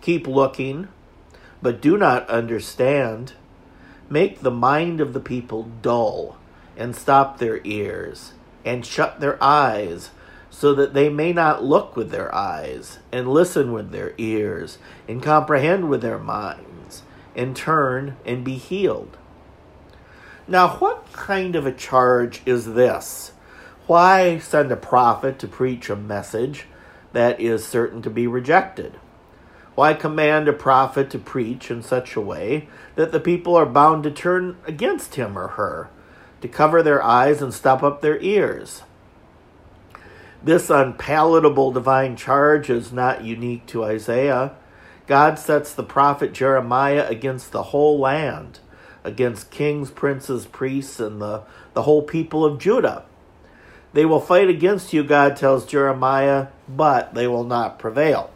Keep 0.00 0.26
looking, 0.26 0.88
but 1.60 1.80
do 1.80 1.96
not 1.98 2.28
understand. 2.30 3.34
Make 4.08 4.40
the 4.40 4.50
mind 4.50 5.00
of 5.00 5.12
the 5.12 5.20
people 5.20 5.70
dull, 5.82 6.38
and 6.76 6.96
stop 6.96 7.38
their 7.38 7.60
ears, 7.64 8.32
and 8.64 8.86
shut 8.86 9.20
their 9.20 9.42
eyes, 9.42 10.10
so 10.50 10.74
that 10.74 10.94
they 10.94 11.10
may 11.10 11.32
not 11.32 11.62
look 11.62 11.94
with 11.94 12.10
their 12.10 12.34
eyes, 12.34 12.98
and 13.12 13.28
listen 13.28 13.72
with 13.72 13.90
their 13.90 14.14
ears, 14.16 14.78
and 15.06 15.22
comprehend 15.22 15.90
with 15.90 16.00
their 16.00 16.18
minds, 16.18 17.02
and 17.36 17.54
turn 17.54 18.16
and 18.24 18.44
be 18.44 18.56
healed. 18.56 19.18
Now, 20.46 20.76
what 20.76 21.12
kind 21.12 21.54
of 21.54 21.66
a 21.66 21.72
charge 21.72 22.40
is 22.46 22.72
this? 22.72 23.32
Why 23.88 24.38
send 24.38 24.70
a 24.70 24.76
prophet 24.76 25.38
to 25.38 25.48
preach 25.48 25.88
a 25.88 25.96
message 25.96 26.66
that 27.14 27.40
is 27.40 27.66
certain 27.66 28.02
to 28.02 28.10
be 28.10 28.26
rejected? 28.26 29.00
Why 29.74 29.94
command 29.94 30.46
a 30.46 30.52
prophet 30.52 31.08
to 31.08 31.18
preach 31.18 31.70
in 31.70 31.82
such 31.82 32.14
a 32.14 32.20
way 32.20 32.68
that 32.96 33.12
the 33.12 33.18
people 33.18 33.56
are 33.56 33.64
bound 33.64 34.02
to 34.02 34.10
turn 34.10 34.58
against 34.66 35.14
him 35.14 35.38
or 35.38 35.48
her, 35.48 35.88
to 36.42 36.48
cover 36.48 36.82
their 36.82 37.02
eyes 37.02 37.40
and 37.40 37.54
stop 37.54 37.82
up 37.82 38.02
their 38.02 38.20
ears? 38.20 38.82
This 40.44 40.68
unpalatable 40.68 41.72
divine 41.72 42.14
charge 42.14 42.68
is 42.68 42.92
not 42.92 43.24
unique 43.24 43.64
to 43.68 43.84
Isaiah. 43.86 44.54
God 45.06 45.38
sets 45.38 45.72
the 45.72 45.82
prophet 45.82 46.34
Jeremiah 46.34 47.06
against 47.08 47.52
the 47.52 47.62
whole 47.62 47.98
land, 47.98 48.60
against 49.02 49.50
kings, 49.50 49.90
princes, 49.90 50.44
priests, 50.44 51.00
and 51.00 51.22
the, 51.22 51.44
the 51.72 51.84
whole 51.84 52.02
people 52.02 52.44
of 52.44 52.58
Judah. 52.58 53.06
They 53.92 54.04
will 54.04 54.20
fight 54.20 54.48
against 54.48 54.92
you, 54.92 55.02
God 55.02 55.36
tells 55.36 55.66
Jeremiah, 55.66 56.48
but 56.68 57.14
they 57.14 57.26
will 57.26 57.44
not 57.44 57.78
prevail. 57.78 58.30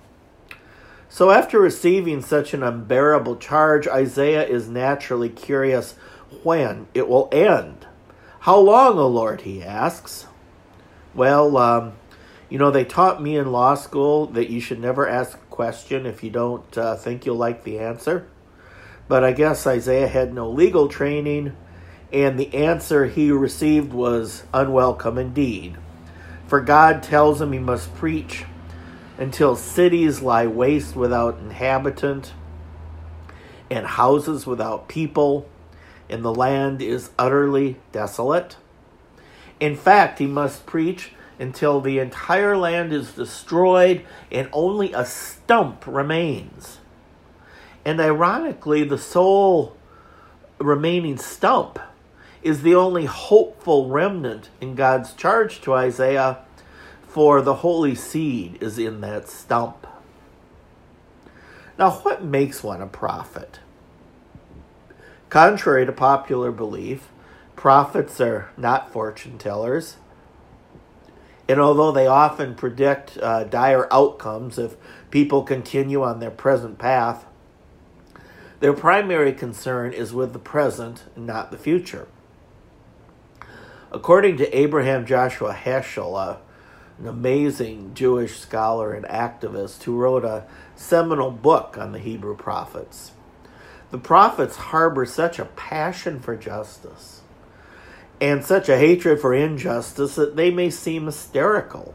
So, 1.08 1.30
after 1.30 1.60
receiving 1.60 2.22
such 2.22 2.54
an 2.54 2.62
unbearable 2.62 3.36
charge, 3.36 3.86
Isaiah 3.86 4.46
is 4.46 4.68
naturally 4.68 5.28
curious 5.28 5.94
when 6.42 6.86
it 6.94 7.06
will 7.06 7.28
end. 7.30 7.86
How 8.40 8.58
long, 8.58 8.98
O 8.98 9.06
Lord? 9.06 9.42
he 9.42 9.62
asks. 9.62 10.26
Well, 11.14 11.56
um, 11.58 11.92
you 12.48 12.58
know, 12.58 12.70
they 12.70 12.84
taught 12.84 13.22
me 13.22 13.36
in 13.36 13.52
law 13.52 13.74
school 13.74 14.26
that 14.28 14.50
you 14.50 14.60
should 14.60 14.80
never 14.80 15.06
ask 15.08 15.36
a 15.36 15.50
question 15.50 16.06
if 16.06 16.24
you 16.24 16.30
don't 16.30 16.76
uh, 16.78 16.96
think 16.96 17.24
you'll 17.26 17.36
like 17.36 17.64
the 17.64 17.78
answer. 17.78 18.26
But 19.06 19.22
I 19.22 19.32
guess 19.32 19.66
Isaiah 19.66 20.08
had 20.08 20.32
no 20.32 20.50
legal 20.50 20.88
training, 20.88 21.56
and 22.12 22.38
the 22.38 22.54
answer 22.54 23.06
he 23.06 23.30
received 23.30 23.92
was 23.92 24.44
unwelcome 24.52 25.18
indeed. 25.18 25.76
For 26.46 26.60
God 26.60 27.02
tells 27.02 27.40
him 27.40 27.52
he 27.52 27.58
must 27.58 27.94
preach 27.94 28.44
until 29.16 29.56
cities 29.56 30.20
lie 30.20 30.46
waste 30.46 30.94
without 30.94 31.38
inhabitant 31.38 32.34
and 33.70 33.86
houses 33.86 34.46
without 34.46 34.88
people, 34.88 35.48
and 36.10 36.22
the 36.22 36.34
land 36.34 36.82
is 36.82 37.10
utterly 37.18 37.76
desolate. 37.90 38.56
In 39.60 39.76
fact, 39.76 40.18
he 40.18 40.26
must 40.26 40.66
preach 40.66 41.12
until 41.38 41.80
the 41.80 41.98
entire 41.98 42.56
land 42.56 42.92
is 42.92 43.12
destroyed 43.12 44.04
and 44.30 44.48
only 44.52 44.92
a 44.92 45.06
stump 45.06 45.86
remains. 45.86 46.78
And 47.84 47.98
ironically, 47.98 48.84
the 48.84 48.98
sole 48.98 49.74
remaining 50.58 51.16
stump 51.16 51.78
is 52.42 52.62
the 52.62 52.74
only 52.74 53.04
hopeful 53.04 53.88
remnant 53.88 54.50
in 54.60 54.74
God's 54.74 55.12
charge 55.12 55.60
to 55.62 55.74
Isaiah, 55.74 56.38
for 57.06 57.40
the 57.42 57.56
holy 57.56 57.94
seed 57.94 58.62
is 58.62 58.78
in 58.78 59.00
that 59.02 59.28
stump. 59.28 59.86
Now, 61.78 61.90
what 61.90 62.24
makes 62.24 62.62
one 62.62 62.80
a 62.80 62.86
prophet? 62.86 63.60
Contrary 65.28 65.86
to 65.86 65.92
popular 65.92 66.52
belief, 66.52 67.08
prophets 67.56 68.20
are 68.20 68.50
not 68.56 68.92
fortune 68.92 69.38
tellers. 69.38 69.96
And 71.48 71.60
although 71.60 71.92
they 71.92 72.06
often 72.06 72.54
predict 72.54 73.18
uh, 73.18 73.44
dire 73.44 73.86
outcomes 73.92 74.58
if 74.58 74.76
people 75.10 75.42
continue 75.42 76.02
on 76.02 76.20
their 76.20 76.30
present 76.30 76.78
path, 76.78 77.24
their 78.60 78.72
primary 78.72 79.32
concern 79.32 79.92
is 79.92 80.12
with 80.12 80.32
the 80.32 80.38
present 80.38 81.04
not 81.16 81.50
the 81.50 81.58
future. 81.58 82.08
According 83.94 84.38
to 84.38 84.58
Abraham 84.58 85.04
Joshua 85.04 85.52
Heschel, 85.52 86.38
an 86.98 87.06
amazing 87.06 87.92
Jewish 87.92 88.40
scholar 88.40 88.94
and 88.94 89.04
activist 89.04 89.82
who 89.82 89.98
wrote 89.98 90.24
a 90.24 90.46
seminal 90.74 91.30
book 91.30 91.76
on 91.76 91.92
the 91.92 91.98
Hebrew 91.98 92.34
prophets, 92.34 93.12
the 93.90 93.98
prophets 93.98 94.56
harbor 94.56 95.04
such 95.04 95.38
a 95.38 95.44
passion 95.44 96.20
for 96.20 96.34
justice 96.34 97.20
and 98.18 98.42
such 98.42 98.70
a 98.70 98.78
hatred 98.78 99.20
for 99.20 99.34
injustice 99.34 100.14
that 100.14 100.36
they 100.36 100.50
may 100.50 100.70
seem 100.70 101.04
hysterical. 101.04 101.94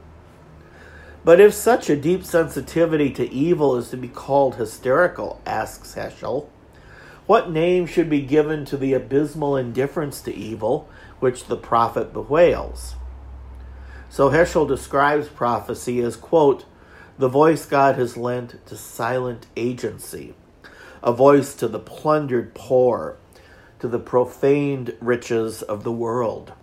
But 1.26 1.40
if 1.40 1.56
such 1.56 1.90
a 1.90 1.96
deep 1.96 2.24
sensitivity 2.24 3.10
to 3.12 3.28
evil 3.34 3.76
is 3.76 3.90
to 3.90 3.98
be 3.98 4.08
called 4.08 4.58
hysterical, 4.58 5.42
asks 5.48 5.96
Heschel, 5.96 6.48
what 7.28 7.52
name 7.52 7.86
should 7.86 8.10
be 8.10 8.22
given 8.22 8.66
to 8.66 8.78
the 8.78 8.94
abysmal 8.94 9.56
indifference 9.56 10.22
to 10.22 10.34
evil 10.34 10.90
which 11.20 11.46
the 11.46 11.58
prophet 11.58 12.14
bewails? 12.14 12.96
So 14.10 14.30
Heschel 14.30 14.68
describes 14.68 15.28
prophecy 15.28 16.02
as, 16.02 16.16
quote, 16.16 16.66
the 17.20 17.28
voice 17.28 17.66
God 17.66 17.96
has 17.96 18.18
lent 18.18 18.66
to 18.68 18.78
silent 18.78 19.48
agency 19.56 20.34
a 21.04 21.12
voice 21.12 21.54
to 21.56 21.68
the 21.68 21.80
plundered 21.80 22.54
poor, 22.54 23.18
to 23.80 23.88
the 23.88 24.00
profaned 24.00 24.96
riches 25.00 25.62
of 25.62 25.84
the 25.84 25.92
world. 25.92 26.54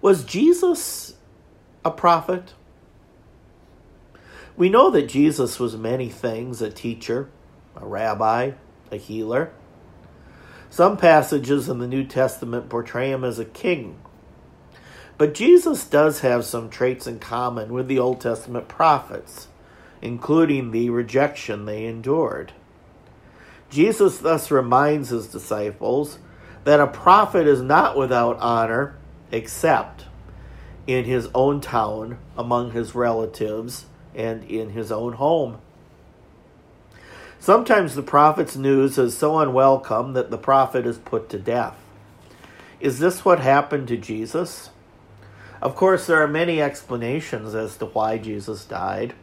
Was 0.00 0.24
Jesus 0.24 1.14
a 1.84 1.90
prophet? 1.90 2.54
We 4.56 4.68
know 4.68 4.90
that 4.90 5.08
Jesus 5.08 5.58
was 5.58 5.76
many 5.76 6.08
things 6.08 6.60
a 6.60 6.70
teacher, 6.70 7.28
a 7.80 7.86
rabbi, 7.86 8.52
a 8.90 8.96
healer. 8.96 9.50
Some 10.68 10.96
passages 10.96 11.68
in 11.68 11.78
the 11.78 11.88
New 11.88 12.04
Testament 12.04 12.68
portray 12.68 13.10
him 13.10 13.24
as 13.24 13.38
a 13.38 13.44
king. 13.44 13.98
But 15.18 15.34
Jesus 15.34 15.84
does 15.84 16.20
have 16.20 16.44
some 16.44 16.70
traits 16.70 17.06
in 17.06 17.18
common 17.18 17.72
with 17.72 17.88
the 17.88 17.98
Old 17.98 18.20
Testament 18.20 18.68
prophets 18.68 19.48
including 20.02 20.70
the 20.70 20.90
rejection 20.90 21.64
they 21.64 21.84
endured. 21.84 22.52
Jesus 23.70 24.18
thus 24.18 24.50
reminds 24.50 25.10
his 25.10 25.26
disciples 25.28 26.18
that 26.64 26.80
a 26.80 26.86
prophet 26.86 27.46
is 27.46 27.62
not 27.62 27.96
without 27.96 28.38
honor 28.38 28.96
except 29.30 30.06
in 30.86 31.04
his 31.04 31.28
own 31.34 31.60
town, 31.60 32.18
among 32.36 32.72
his 32.72 32.94
relatives, 32.94 33.86
and 34.14 34.42
in 34.44 34.70
his 34.70 34.90
own 34.90 35.12
home. 35.12 35.58
Sometimes 37.42 37.94
the 37.94 38.02
prophet's 38.02 38.54
news 38.54 38.98
is 38.98 39.16
so 39.16 39.38
unwelcome 39.38 40.12
that 40.12 40.30
the 40.30 40.36
prophet 40.36 40.86
is 40.86 40.98
put 40.98 41.30
to 41.30 41.38
death. 41.38 41.74
Is 42.80 42.98
this 42.98 43.24
what 43.24 43.40
happened 43.40 43.88
to 43.88 43.96
Jesus? 43.96 44.68
Of 45.62 45.74
course, 45.74 46.06
there 46.06 46.22
are 46.22 46.28
many 46.28 46.60
explanations 46.60 47.54
as 47.54 47.78
to 47.78 47.86
why 47.86 48.18
Jesus 48.18 48.66
died. 48.66 49.14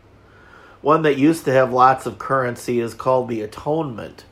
One 0.82 1.03
that 1.03 1.17
used 1.17 1.45
to 1.45 1.51
have 1.51 1.71
lots 1.71 2.08
of 2.08 2.17
currency 2.17 2.80
is 2.80 2.95
called 2.95 3.30
the 3.30 3.41
atonement, 3.41 4.25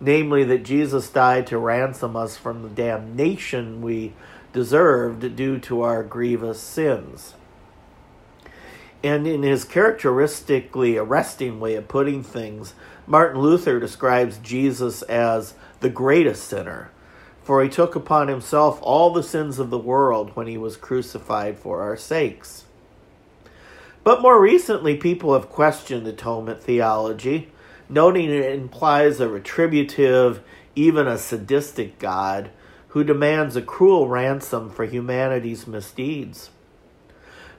namely, 0.00 0.44
that 0.44 0.64
Jesus 0.64 1.10
died 1.10 1.48
to 1.48 1.58
ransom 1.58 2.14
us 2.14 2.36
from 2.36 2.62
the 2.62 2.68
damnation 2.68 3.82
we 3.82 4.12
deserved 4.52 5.34
due 5.34 5.58
to 5.60 5.82
our 5.82 6.04
grievous 6.04 6.60
sins. 6.60 7.34
And 9.02 9.26
in 9.26 9.42
his 9.42 9.64
characteristically 9.64 10.96
arresting 10.96 11.60
way 11.60 11.74
of 11.74 11.88
putting 11.88 12.22
things, 12.22 12.74
Martin 13.06 13.40
Luther 13.40 13.78
describes 13.78 14.38
Jesus 14.38 15.02
as 15.02 15.54
the 15.80 15.90
greatest 15.90 16.44
sinner, 16.44 16.90
for 17.42 17.62
he 17.62 17.68
took 17.68 17.94
upon 17.94 18.28
himself 18.28 18.78
all 18.82 19.12
the 19.12 19.22
sins 19.22 19.58
of 19.58 19.70
the 19.70 19.78
world 19.78 20.32
when 20.34 20.46
he 20.46 20.58
was 20.58 20.76
crucified 20.76 21.58
for 21.58 21.82
our 21.82 21.96
sakes. 21.96 22.64
But 24.02 24.22
more 24.22 24.40
recently, 24.40 24.96
people 24.96 25.34
have 25.34 25.50
questioned 25.50 26.06
atonement 26.06 26.62
theology, 26.62 27.52
noting 27.88 28.30
it 28.30 28.54
implies 28.54 29.20
a 29.20 29.28
retributive, 29.28 30.40
even 30.74 31.06
a 31.06 31.18
sadistic 31.18 31.98
God 31.98 32.50
who 32.88 33.04
demands 33.04 33.56
a 33.56 33.62
cruel 33.62 34.08
ransom 34.08 34.70
for 34.70 34.84
humanity's 34.84 35.66
misdeeds. 35.66 36.50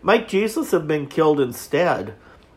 Might 0.08 0.30
Jesus 0.30 0.72
have 0.72 0.88
been 0.88 1.08
killed 1.08 1.38
instead 1.38 2.14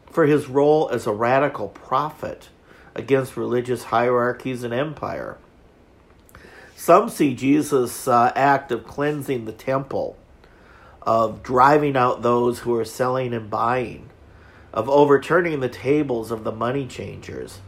for 0.09 0.25
his 0.25 0.47
role 0.47 0.89
as 0.91 1.05
a 1.05 1.13
radical 1.13 1.67
prophet 1.67 2.49
against 2.95 3.37
religious 3.37 3.83
hierarchies 3.83 4.63
and 4.63 4.73
empire? 4.73 5.37
Some 6.77 7.09
see 7.09 7.35
Jesus' 7.35 8.07
uh, 8.07 8.31
act 8.37 8.71
of 8.71 8.87
cleansing 8.87 9.47
the 9.47 9.53
temple 9.53 10.17
of 11.03 11.43
driving 11.43 11.97
out 11.97 12.23
those 12.23 12.61
who 12.61 12.73
are 12.77 12.85
selling 12.85 13.35
and 13.35 13.51
buying, 13.51 14.11
of 14.73 14.89
overturning 14.89 15.59
the 15.59 15.69
tables 15.69 16.31
of 16.31 16.45
the 16.45 16.53
money 16.53 16.87
changers, 16.87 17.59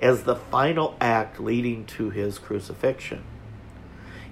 as 0.00 0.22
the 0.22 0.36
final 0.36 0.96
act 1.00 1.40
leading 1.40 1.86
to 1.86 2.10
his 2.10 2.38
crucifixion. 2.38 3.24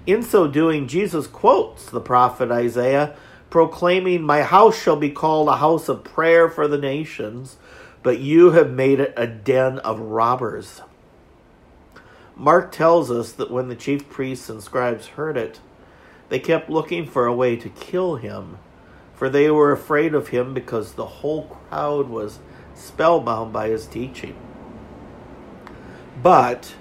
In 0.05 0.23
so 0.23 0.47
doing, 0.47 0.87
Jesus 0.87 1.27
quotes 1.27 1.87
the 1.87 1.99
prophet 1.99 2.51
Isaiah, 2.51 3.17
proclaiming, 3.53 4.23
My 4.23 4.41
house 4.41 4.81
shall 4.81 4.95
be 4.95 5.11
called 5.11 5.47
a 5.47 5.57
house 5.57 5.87
of 5.87 6.03
prayer 6.03 6.49
for 6.49 6.67
the 6.67 6.75
nations, 6.79 7.57
but 8.01 8.17
you 8.17 8.49
have 8.49 8.71
made 8.71 8.99
it 8.99 9.13
a 9.15 9.27
den 9.27 9.77
of 9.77 9.99
robbers. 9.99 10.81
Mark 12.35 12.71
tells 12.71 13.11
us 13.11 13.31
that 13.33 13.51
when 13.51 13.67
the 13.67 13.75
chief 13.75 14.09
priests 14.09 14.49
and 14.49 14.63
scribes 14.63 15.05
heard 15.05 15.37
it, 15.37 15.59
they 16.29 16.39
kept 16.39 16.67
looking 16.67 17.05
for 17.05 17.27
a 17.27 17.35
way 17.35 17.55
to 17.55 17.69
kill 17.69 18.15
him, 18.15 18.57
for 19.13 19.29
they 19.29 19.51
were 19.51 19.71
afraid 19.71 20.15
of 20.15 20.29
him 20.29 20.55
because 20.55 20.93
the 20.93 21.05
whole 21.05 21.43
crowd 21.43 22.09
was 22.09 22.39
spellbound 22.73 23.53
by 23.53 23.69
his 23.69 23.85
teaching. 23.85 24.35
But 26.23 26.73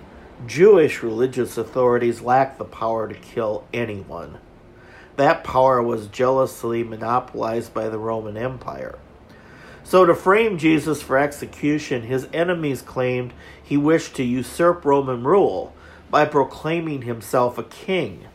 Jewish 0.47 1.03
religious 1.03 1.59
authorities 1.59 2.23
lacked 2.23 2.57
the 2.57 2.65
power 2.65 3.09
to 3.09 3.15
kill 3.15 3.67
anyone. 3.75 4.39
That 5.23 5.45
power 5.45 5.81
was 5.81 6.09
jealously 6.09 6.83
monopolized 6.83 7.73
by 7.73 7.89
the 7.89 7.97
Roman 7.97 8.37
Empire. 8.37 8.99
So, 9.85 10.05
to 10.05 10.17
frame 10.17 10.59
Jesus 10.59 11.01
for 11.01 11.17
execution, 11.17 12.03
his 12.03 12.27
enemies 12.33 12.83
claimed 12.83 13.33
he 13.63 13.77
wished 13.77 14.17
to 14.17 14.25
usurp 14.25 14.85
Roman 14.85 15.23
rule 15.23 15.77
by 16.11 16.25
proclaiming 16.25 17.03
himself 17.03 17.57
a 17.57 17.63
king 17.63 18.27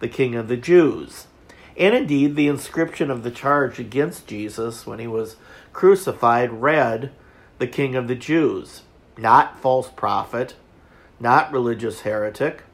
the 0.00 0.08
King 0.08 0.34
of 0.34 0.48
the 0.48 0.56
Jews. 0.56 1.28
And 1.76 1.94
indeed, 1.94 2.34
the 2.34 2.48
inscription 2.48 3.08
of 3.08 3.22
the 3.22 3.30
charge 3.30 3.78
against 3.78 4.26
Jesus 4.26 4.84
when 4.84 4.98
he 4.98 5.06
was 5.06 5.36
crucified 5.72 6.60
read, 6.60 7.12
The 7.58 7.68
King 7.68 7.94
of 7.94 8.08
the 8.08 8.16
Jews, 8.16 8.82
not 9.16 9.60
false 9.60 9.90
prophet, 9.90 10.56
not 11.20 11.52
religious 11.52 12.00
heretic. 12.00 12.64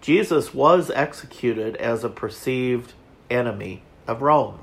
Jesus 0.00 0.54
was 0.54 0.90
executed 0.90 1.76
as 1.76 2.04
a 2.04 2.10
perceived 2.10 2.94
enemy 3.30 3.82
of 4.08 4.22
Rome. 4.22 4.60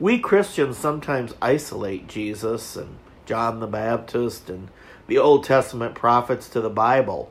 We 0.00 0.18
Christians 0.18 0.78
sometimes 0.78 1.34
isolate 1.42 2.08
Jesus 2.08 2.76
and 2.76 2.96
John 3.26 3.60
the 3.60 3.68
Baptist 3.68 4.50
and 4.50 4.68
the 5.08 5.18
Old 5.18 5.44
Testament 5.44 5.94
prophets 5.94 6.48
to 6.50 6.60
the 6.60 6.70
Bible 6.70 7.30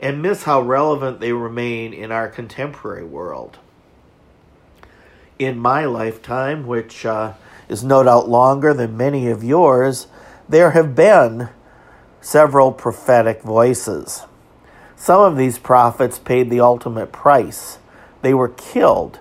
and 0.00 0.22
miss 0.22 0.44
how 0.44 0.60
relevant 0.62 1.20
they 1.20 1.32
remain 1.32 1.94
in 1.94 2.12
our 2.12 2.28
contemporary 2.28 3.04
world. 3.04 3.58
in 5.38 5.58
my 5.58 5.86
lifetime, 5.86 6.66
which 6.66 7.06
uh, 7.06 7.34
is 7.68 7.84
no 7.84 8.04
doubt 8.04 8.28
longer 8.30 8.74
than 8.74 8.96
many 8.96 9.28
of 9.30 9.44
yours, 9.44 10.08
there 10.48 10.72
have 10.72 10.96
been 10.96 11.50
several 12.20 12.72
prophetic 12.72 13.42
voices. 13.42 14.22
Some 14.98 15.20
of 15.20 15.36
these 15.36 15.60
prophets 15.60 16.18
paid 16.18 16.50
the 16.50 16.60
ultimate 16.60 17.12
price. 17.12 17.78
They 18.22 18.34
were 18.34 18.48
killed, 18.48 19.20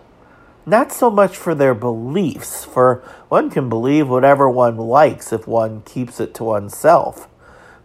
not 0.66 0.92
so 0.92 1.12
much 1.12 1.38
for 1.38 1.54
their 1.54 1.76
beliefs, 1.76 2.66
for 2.66 3.04
one 3.30 3.52
can 3.52 3.70
believe 3.70 4.10
whatever 4.10 4.50
one 4.50 4.78
likes 4.78 5.32
if 5.32 5.48
one 5.48 5.84
keeps 5.84 6.20
it 6.20 6.34
to 6.34 6.44
oneself, 6.44 7.30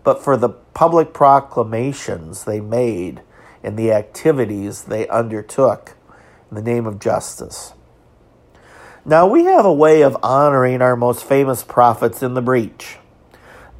but 0.03 0.25
for 0.25 0.39
the 0.39 0.49
public 0.49 1.13
proclamations 1.13 2.45
they 2.45 2.61
made 2.61 3.21
and 3.63 3.79
the 3.79 3.93
activities 3.93 4.85
they 4.85 5.07
undertook 5.09 5.95
in 6.51 6.57
the 6.57 6.63
name 6.63 6.87
of 6.87 6.99
justice. 6.99 7.75
Now, 9.05 9.27
we 9.27 9.45
have 9.45 9.67
a 9.67 9.73
way 9.73 10.01
of 10.01 10.17
honoring 10.23 10.81
our 10.81 10.97
most 10.97 11.25
famous 11.25 11.63
prophets 11.63 12.23
in 12.23 12.33
the 12.33 12.43
breach 12.43 12.97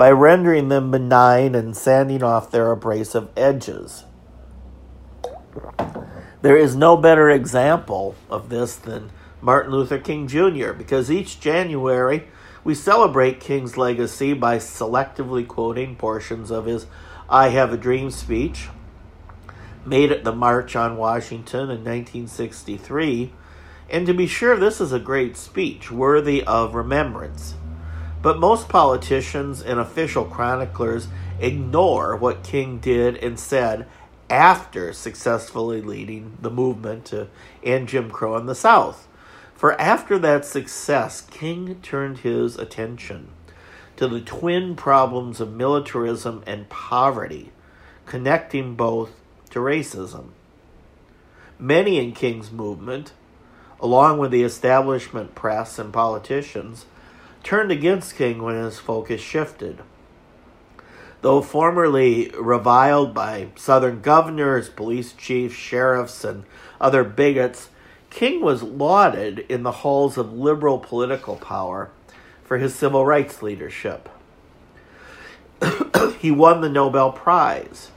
by 0.03 0.11
rendering 0.11 0.67
them 0.67 0.91
benign 0.91 1.55
and 1.55 1.77
sanding 1.77 2.25
off 2.25 2.51
their 2.51 2.73
abrasive 2.73 3.29
edges. 3.37 4.03
There 6.41 6.57
is 6.57 6.75
no 6.75 6.97
better 6.97 7.31
example 7.31 8.17
of 8.29 8.49
this 8.49 8.75
than 8.75 9.13
Martin 9.41 9.71
Luther 9.71 10.01
King 10.01 10.27
Jr., 10.27 10.73
because 10.73 11.09
each 11.09 11.39
January 11.39 12.25
we 12.65 12.75
celebrate 12.75 13.39
King's 13.39 13.77
legacy 13.77 14.33
by 14.33 14.59
selectively 14.59 15.47
quoting 15.47 15.95
portions 15.95 16.51
of 16.51 16.67
his 16.67 16.87
I 17.31 17.51
Have 17.51 17.73
a 17.73 17.77
Dream 17.77 18.11
speech, 18.11 18.71
made 19.87 20.11
at 20.11 20.25
the 20.25 20.33
March 20.33 20.75
on 20.75 20.97
Washington 20.97 21.71
in 21.71 21.85
1963. 21.85 23.33
And 23.89 24.05
to 24.09 24.13
be 24.13 24.27
sure, 24.27 24.57
this 24.57 24.81
is 24.81 24.93
a 24.93 24.99
great 24.99 25.37
speech, 25.37 25.93
worthy 25.93 26.43
of 26.43 26.75
remembrance. 26.75 27.55
But 28.23 28.39
most 28.39 28.69
politicians 28.69 29.61
and 29.61 29.81
official 29.81 30.25
chroniclers 30.25 31.09
ignore 31.41 32.17
what 32.17 32.45
King 32.45 32.79
did 32.79 33.17
and 33.17 33.39
said 33.39 33.87
after 34.31 34.93
successfully 34.93 35.83
leading 35.83 36.39
the 36.41 36.51
movement 36.51 37.05
to 37.07 37.29
end 37.65 37.89
Jim 37.89 38.11
Crow 38.11 38.37
in 38.37 38.47
the 38.47 38.55
South. 38.55 39.09
For 39.55 39.79
after 39.81 40.19
that 40.21 40.45
success, 40.45 41.21
King 41.21 41.81
turned 41.83 42.19
his 42.19 42.57
attention 42.57 43.29
to 43.97 44.09
the 44.09 44.21
twin 44.21 44.77
problems 44.77 45.41
of 45.41 45.53
militarism 45.53 46.43
and 46.47 46.69
poverty, 46.69 47.53
connecting 48.07 48.75
both 48.75 49.11
to 49.51 49.59
racism. 49.59 50.29
Many 51.59 51.99
in 51.99 52.13
King's 52.13 52.51
movement, 52.51 53.13
along 53.81 54.19
with 54.19 54.31
the 54.31 54.43
establishment 54.43 55.35
press 55.35 55.79
and 55.79 55.93
politicians, 55.93 56.87
turned 57.43 57.71
against 57.71 58.17
King 58.17 58.43
when 58.43 58.57
his 58.57 58.79
focus 58.79 59.21
shifted. 59.21 59.81
Though 61.21 61.41
formerly 61.41 62.31
reviled 62.39 63.15
by 63.15 63.49
Southern 63.55 64.01
governors, 64.01 64.69
police 64.69 65.13
chiefs, 65.13 65.55
sheriffs, 65.55 66.25
and 66.25 66.45
other 66.81 67.05
bigots, 67.05 67.69
King 68.11 68.43
was 68.43 68.63
lauded 68.63 69.41
in 69.49 69.63
the 69.63 69.73
halls 69.73 70.19
of 70.19 70.33
liberal 70.33 70.79
political 70.79 71.37
power 71.37 71.91
for 72.45 72.59
his 72.59 72.75
civil 72.75 73.07
rights 73.07 73.41
leadership. 73.41 74.09
he 76.19 76.31
won 76.31 76.61
the 76.61 76.69
Nobel 76.69 77.13
Prize. 77.13 77.91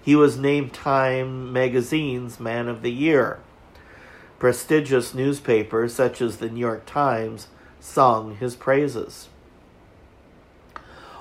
He 0.00 0.16
was 0.16 0.38
named 0.38 0.72
Time 0.72 1.52
magazine's 1.52 2.40
Man 2.40 2.68
of 2.68 2.82
the 2.82 2.92
Year. 2.92 3.40
Prestigious 4.38 5.12
newspapers 5.12 5.92
such 5.92 6.22
as 6.22 6.38
the 6.38 6.48
New 6.48 6.60
York 6.60 6.86
Times 6.86 7.48
sung 7.80 8.36
his 8.36 8.54
praises. 8.54 9.28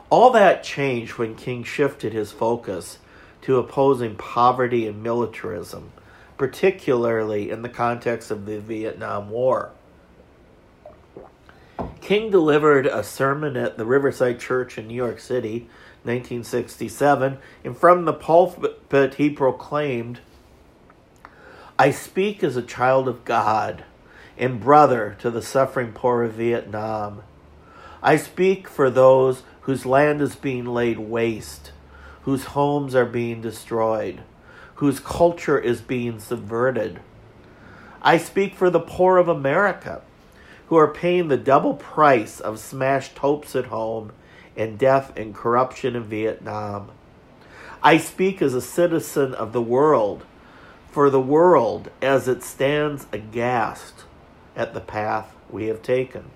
All 0.10 0.32
that 0.32 0.63
changed 0.63 1.17
when 1.17 1.36
King 1.36 1.63
shifted 1.63 2.13
his 2.13 2.32
focus 2.32 3.00
to 3.41 3.58
opposing 3.58 4.15
poverty 4.15 4.88
and 4.88 5.04
militarism, 5.04 5.91
particularly 6.38 7.50
in 7.50 7.62
the 7.62 7.69
context 7.69 8.32
of 8.32 8.45
the 8.45 8.60
Vietnam 8.60 9.30
War. 9.30 9.72
King 12.02 12.32
delivered 12.32 12.88
a 12.88 13.04
sermon 13.04 13.56
at 13.56 13.78
the 13.78 13.86
Riverside 13.86 14.39
Church 14.39 14.78
in 14.78 14.88
New 14.88 14.95
York 14.95 15.19
City, 15.19 15.69
1967, 16.04 17.38
and 17.63 17.78
from 17.78 18.06
the 18.06 18.13
pulpit 18.13 19.15
he 19.15 19.30
proclaimed, 19.30 20.19
I 21.78 21.91
speak 21.91 22.43
as 22.43 22.58
a 22.58 22.62
child 22.62 23.08
of 23.08 23.24
God 23.26 23.84
and 24.39 24.62
brother 24.62 25.17
to 25.19 25.30
the 25.30 25.41
suffering 25.41 25.91
poor 25.91 26.23
of 26.23 26.34
Vietnam. 26.34 27.21
I 28.02 28.15
speak 28.15 28.69
for 28.69 28.89
those 28.89 29.43
whose 29.62 29.86
land 29.86 30.21
is 30.21 30.38
being 30.38 30.65
laid 30.65 30.97
waste, 30.97 31.73
whose 32.21 32.45
homes 32.45 32.95
are 32.95 33.06
being 33.06 33.41
destroyed, 33.41 34.21
whose 34.75 35.02
culture 35.02 35.60
is 35.60 35.82
being 35.82 36.19
subverted. 36.19 37.02
I 38.02 38.17
speak 38.17 38.56
for 38.56 38.69
the 38.69 38.80
poor 38.80 39.17
of 39.17 39.28
America, 39.28 40.02
who 40.67 40.78
are 40.78 40.88
paying 40.88 41.28
the 41.28 41.38
double 41.38 41.73
price 41.73 42.39
of 42.39 42.60
smashed 42.60 43.17
hopes 43.17 43.56
at 43.58 43.65
home 43.65 44.13
and 44.56 44.80
death 44.80 45.12
and 45.17 45.36
corruption 45.36 45.97
in 45.97 46.04
Vietnam. 46.04 46.91
I 47.84 47.97
speak 47.97 48.41
as 48.41 48.54
a 48.54 48.62
citizen 48.62 49.34
of 49.34 49.52
the 49.52 49.62
world, 49.62 50.23
for 50.91 51.10
the 51.10 51.19
world 51.19 51.91
as 52.02 52.28
it 52.30 52.43
stands 52.43 53.06
aghast 53.12 54.06
at 54.60 54.74
the 54.74 54.82
path 54.82 55.34
we 55.50 55.67
have 55.67 55.82
taken. 55.82 56.30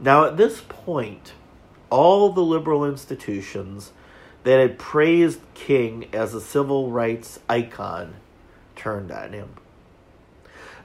Now, 0.00 0.24
at 0.24 0.38
this 0.38 0.62
point, 0.66 1.34
all 1.90 2.32
the 2.32 2.40
liberal 2.40 2.86
institutions 2.86 3.92
that 4.42 4.58
had 4.58 4.78
praised 4.78 5.40
King 5.52 6.08
as 6.14 6.32
a 6.32 6.40
civil 6.40 6.90
rights 6.90 7.38
icon 7.50 8.14
turned 8.74 9.12
on 9.12 9.34
him. 9.34 9.50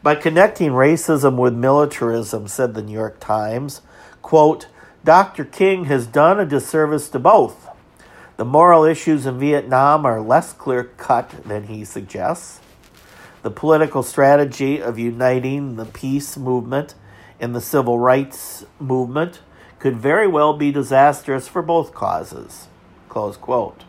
By 0.04 0.16
connecting 0.16 0.72
racism 0.72 1.38
with 1.38 1.54
militarism, 1.54 2.50
said 2.50 2.74
the 2.74 2.84
New 2.84 2.94
York 2.94 3.22
Times, 3.22 3.82
quote, 4.22 4.68
Dr. 5.06 5.46
King 5.46 5.86
has 5.86 6.06
done 6.06 6.42
a 6.42 6.46
disservice 6.46 7.08
to 7.10 7.20
both. 7.20 7.70
The 8.36 8.44
moral 8.44 8.84
issues 8.84 9.26
in 9.26 9.40
Vietnam 9.40 10.06
are 10.06 10.20
less 10.20 10.52
clear 10.52 10.84
cut 10.84 11.30
than 11.46 11.68
he 11.68 11.86
suggests. 11.86 12.60
The 13.46 13.52
political 13.52 14.02
strategy 14.02 14.82
of 14.82 14.98
uniting 14.98 15.76
the 15.76 15.86
peace 15.86 16.36
movement 16.36 16.96
and 17.40 17.54
the 17.54 17.62
civil 17.62 18.00
rights 18.00 18.66
movement 18.80 19.42
could 19.78 19.98
very 19.98 20.26
well 20.26 20.58
be 20.58 20.72
disastrous 20.72 21.48
for 21.48 21.62
both 21.62 21.94
causes. 21.94 22.70
Close 23.08 23.38
quote. 23.38 23.84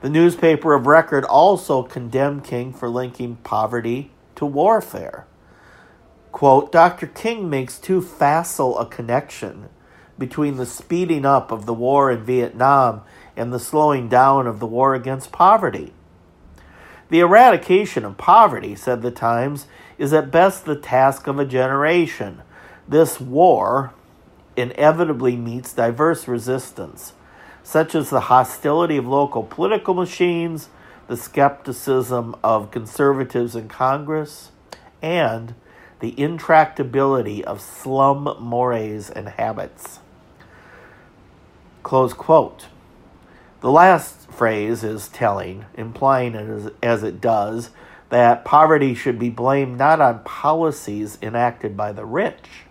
The 0.00 0.10
newspaper 0.10 0.74
of 0.74 0.88
record 0.88 1.24
also 1.24 1.84
condemned 1.84 2.42
King 2.42 2.72
for 2.72 2.88
linking 2.88 3.36
poverty 3.44 4.10
to 4.34 4.44
warfare. 4.44 5.24
Quote, 6.32 6.72
Dr. 6.72 7.06
King 7.06 7.48
makes 7.48 7.78
too 7.78 8.02
facile 8.02 8.76
a 8.76 8.86
connection 8.86 9.68
between 10.18 10.56
the 10.56 10.66
speeding 10.66 11.24
up 11.24 11.52
of 11.52 11.64
the 11.64 11.74
war 11.74 12.10
in 12.10 12.24
Vietnam 12.24 13.02
and 13.36 13.52
the 13.52 13.60
slowing 13.60 14.08
down 14.08 14.48
of 14.48 14.58
the 14.58 14.66
war 14.66 14.96
against 14.96 15.30
poverty. 15.30 15.92
The 17.12 17.20
eradication 17.20 18.06
of 18.06 18.16
poverty, 18.16 18.74
said 18.74 19.02
the 19.02 19.10
Times, 19.10 19.66
is 19.98 20.14
at 20.14 20.30
best 20.30 20.64
the 20.64 20.74
task 20.74 21.26
of 21.26 21.38
a 21.38 21.44
generation. 21.44 22.40
This 22.88 23.20
war 23.20 23.92
inevitably 24.56 25.36
meets 25.36 25.74
diverse 25.74 26.26
resistance, 26.26 27.12
such 27.62 27.94
as 27.94 28.08
the 28.08 28.32
hostility 28.32 28.96
of 28.96 29.06
local 29.06 29.42
political 29.42 29.92
machines, 29.92 30.70
the 31.06 31.18
skepticism 31.18 32.34
of 32.42 32.70
conservatives 32.70 33.54
in 33.54 33.68
Congress, 33.68 34.50
and 35.02 35.54
the 36.00 36.12
intractability 36.12 37.42
of 37.42 37.60
slum 37.60 38.38
mores 38.40 39.10
and 39.10 39.28
habits. 39.28 39.98
Close 41.82 42.14
quote. 42.14 42.68
The 43.62 43.70
last 43.70 44.28
phrase 44.28 44.82
is 44.82 45.06
telling, 45.06 45.66
implying 45.74 46.34
as, 46.34 46.72
as 46.82 47.04
it 47.04 47.20
does 47.20 47.70
that 48.08 48.44
poverty 48.44 48.92
should 48.92 49.20
be 49.20 49.30
blamed 49.30 49.78
not 49.78 50.00
on 50.00 50.24
policies 50.24 51.16
enacted 51.22 51.76
by 51.76 51.92
the 51.92 52.04
rich, 52.04 52.64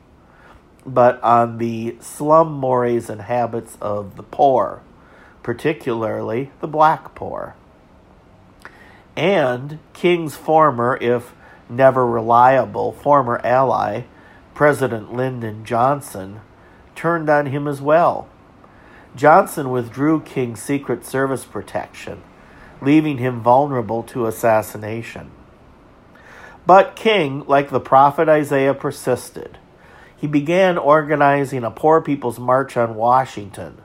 but 0.86 1.23
on 1.23 1.60
the 1.60 1.95
slum 2.01 2.51
mores 2.51 3.10
and 3.10 3.21
habits 3.21 3.77
of 3.80 4.17
the 4.17 4.23
poor, 4.23 4.82
particularly 5.43 6.51
the 6.60 6.67
black 6.67 7.15
poor. 7.15 7.56
And 9.15 9.80
King's 9.93 10.36
former, 10.36 10.97
if 10.99 11.34
never 11.69 12.06
reliable, 12.06 12.91
former 12.91 13.39
ally, 13.45 14.01
President 14.54 15.13
Lyndon 15.13 15.63
Johnson, 15.63 16.41
turned 16.95 17.30
on 17.30 17.45
him 17.45 17.65
as 17.65 17.80
well 17.80 18.27
Johnson 19.15 19.69
withdrew 19.69 20.21
King's 20.21 20.62
Secret 20.62 21.06
Service 21.06 21.43
protection, 21.43 22.21
leaving 22.82 23.17
him 23.17 23.41
vulnerable 23.41 24.04
to 24.04 24.26
assassination. 24.26 25.32
But 26.65 26.95
King, 26.95 27.43
like 27.47 27.69
the 27.69 27.80
prophet 27.80 28.30
Isaiah, 28.30 28.74
persisted. 28.74 29.58
He 30.15 30.28
began 30.28 30.78
organizing 30.78 31.63
a 31.63 31.71
Poor 31.71 32.00
People's 32.00 32.39
March 32.39 32.78
on 32.78 32.95
Washington. 32.95 33.82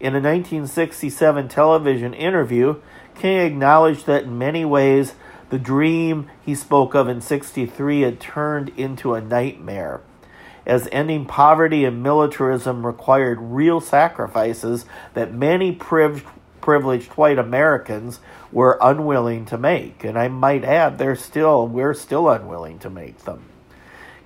In 0.00 0.14
a 0.14 0.20
1967 0.20 1.48
television 1.48 2.14
interview, 2.14 2.76
King 3.14 3.40
acknowledged 3.40 4.06
that 4.06 4.24
in 4.24 4.38
many 4.38 4.64
ways 4.64 5.14
the 5.50 5.58
dream 5.58 6.30
he 6.44 6.54
spoke 6.54 6.94
of 6.94 7.08
in 7.08 7.20
63 7.20 8.02
had 8.02 8.20
turned 8.20 8.70
into 8.70 9.14
a 9.14 9.20
nightmare, 9.20 10.00
as 10.68 10.88
ending 10.92 11.24
poverty 11.24 11.84
and 11.84 12.02
militarism 12.02 12.86
required 12.86 13.38
real 13.40 13.80
sacrifices 13.80 14.84
that 15.14 15.32
many 15.32 15.72
privileged, 15.72 17.08
white 17.16 17.38
Americans 17.38 18.20
were 18.52 18.78
unwilling 18.80 19.46
to 19.46 19.58
make. 19.58 20.04
And 20.04 20.18
I 20.18 20.28
might 20.28 20.64
add, 20.64 20.98
they're 20.98 21.16
still, 21.16 21.66
we're 21.66 21.94
still 21.94 22.28
unwilling 22.28 22.78
to 22.80 22.90
make 22.90 23.24
them. 23.24 23.44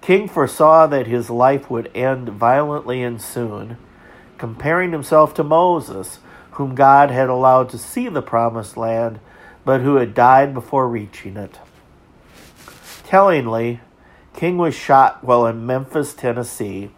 King 0.01 0.29
foresaw 0.29 0.89
that 0.89 1.07
his 1.07 1.31
life 1.31 1.71
would 1.71 1.91
end 1.95 2.29
violently 2.29 3.03
and 3.05 3.23
soon, 3.23 3.79
comparing 4.37 4.91
himself 4.91 5.33
to 5.35 5.45
Moses, 5.45 6.19
whom 6.53 6.75
God 6.75 7.13
had 7.13 7.29
allowed 7.29 7.69
to 7.71 7.79
see 7.79 8.09
the 8.09 8.21
promised 8.21 8.77
land 8.77 9.21
but 9.65 9.81
who 9.81 9.97
had 9.97 10.13
died 10.13 10.53
before 10.53 10.89
reaching 10.89 11.37
it. 11.37 11.61
Tellingly, 13.05 13.81
King 14.43 14.59
was 14.59 14.75
shot 14.75 15.23
while 15.23 15.47
in 15.47 15.67
Memphis, 15.67 16.15
Tennessee, 16.15 16.91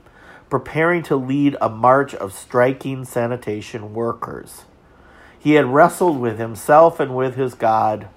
preparing 0.48 1.02
to 1.02 1.14
lead 1.14 1.58
a 1.60 1.68
march 1.68 2.14
of 2.14 2.32
striking 2.32 3.04
sanitation 3.04 3.92
workers. 3.92 4.64
He 5.38 5.52
had 5.52 5.66
wrestled 5.66 6.18
with 6.18 6.38
himself 6.38 6.98
and 6.98 7.14
with 7.14 7.34
his 7.36 7.52
God, 7.52 8.08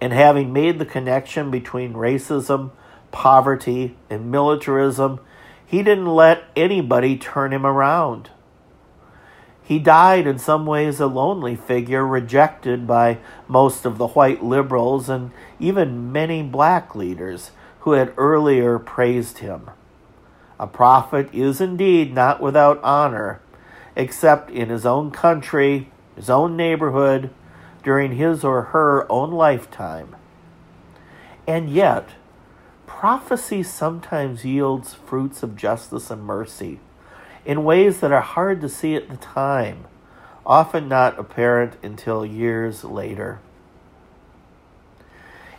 and 0.00 0.10
having 0.14 0.54
made 0.54 0.78
the 0.78 0.86
connection 0.86 1.50
between 1.50 1.92
racism, 1.92 2.70
poverty, 3.10 3.94
and 4.08 4.30
militarism, 4.30 5.20
he 5.66 5.82
didn't 5.82 6.06
let 6.06 6.44
anybody 6.56 7.18
turn 7.18 7.52
him 7.52 7.66
around. 7.66 8.30
He 9.62 9.78
died 9.78 10.26
in 10.26 10.38
some 10.38 10.64
ways 10.64 10.98
a 10.98 11.06
lonely 11.06 11.56
figure, 11.56 12.06
rejected 12.06 12.86
by 12.86 13.18
most 13.46 13.84
of 13.84 13.98
the 13.98 14.08
white 14.08 14.42
liberals 14.42 15.10
and 15.10 15.30
even 15.60 16.10
many 16.10 16.42
black 16.42 16.94
leaders 16.94 17.50
who 17.82 17.92
had 17.92 18.14
earlier 18.16 18.78
praised 18.78 19.38
him. 19.38 19.68
A 20.58 20.68
prophet 20.68 21.28
is 21.32 21.60
indeed 21.60 22.14
not 22.14 22.40
without 22.40 22.82
honor, 22.84 23.40
except 23.96 24.50
in 24.50 24.68
his 24.68 24.86
own 24.86 25.10
country, 25.10 25.90
his 26.14 26.30
own 26.30 26.56
neighborhood, 26.56 27.30
during 27.82 28.12
his 28.12 28.44
or 28.44 28.62
her 28.62 29.10
own 29.10 29.32
lifetime. 29.32 30.14
And 31.48 31.68
yet, 31.68 32.10
prophecy 32.86 33.64
sometimes 33.64 34.44
yields 34.44 34.94
fruits 34.94 35.42
of 35.42 35.56
justice 35.56 36.08
and 36.08 36.22
mercy 36.22 36.78
in 37.44 37.64
ways 37.64 37.98
that 37.98 38.12
are 38.12 38.20
hard 38.20 38.60
to 38.60 38.68
see 38.68 38.94
at 38.94 39.08
the 39.08 39.16
time, 39.16 39.86
often 40.46 40.88
not 40.88 41.18
apparent 41.18 41.74
until 41.82 42.24
years 42.24 42.84
later. 42.84 43.40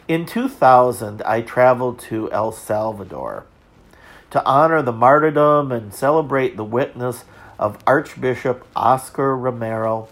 In 0.05 0.25
2000, 0.25 1.21
I 1.21 1.41
traveled 1.41 1.99
to 1.99 2.29
El 2.33 2.51
Salvador 2.51 3.45
to 4.31 4.45
honor 4.45 4.81
the 4.81 4.91
martyrdom 4.91 5.71
and 5.71 5.93
celebrate 5.93 6.57
the 6.57 6.63
witness 6.65 7.23
of 7.57 7.77
Archbishop 7.87 8.67
Oscar 8.75 9.37
Romero, 9.37 10.09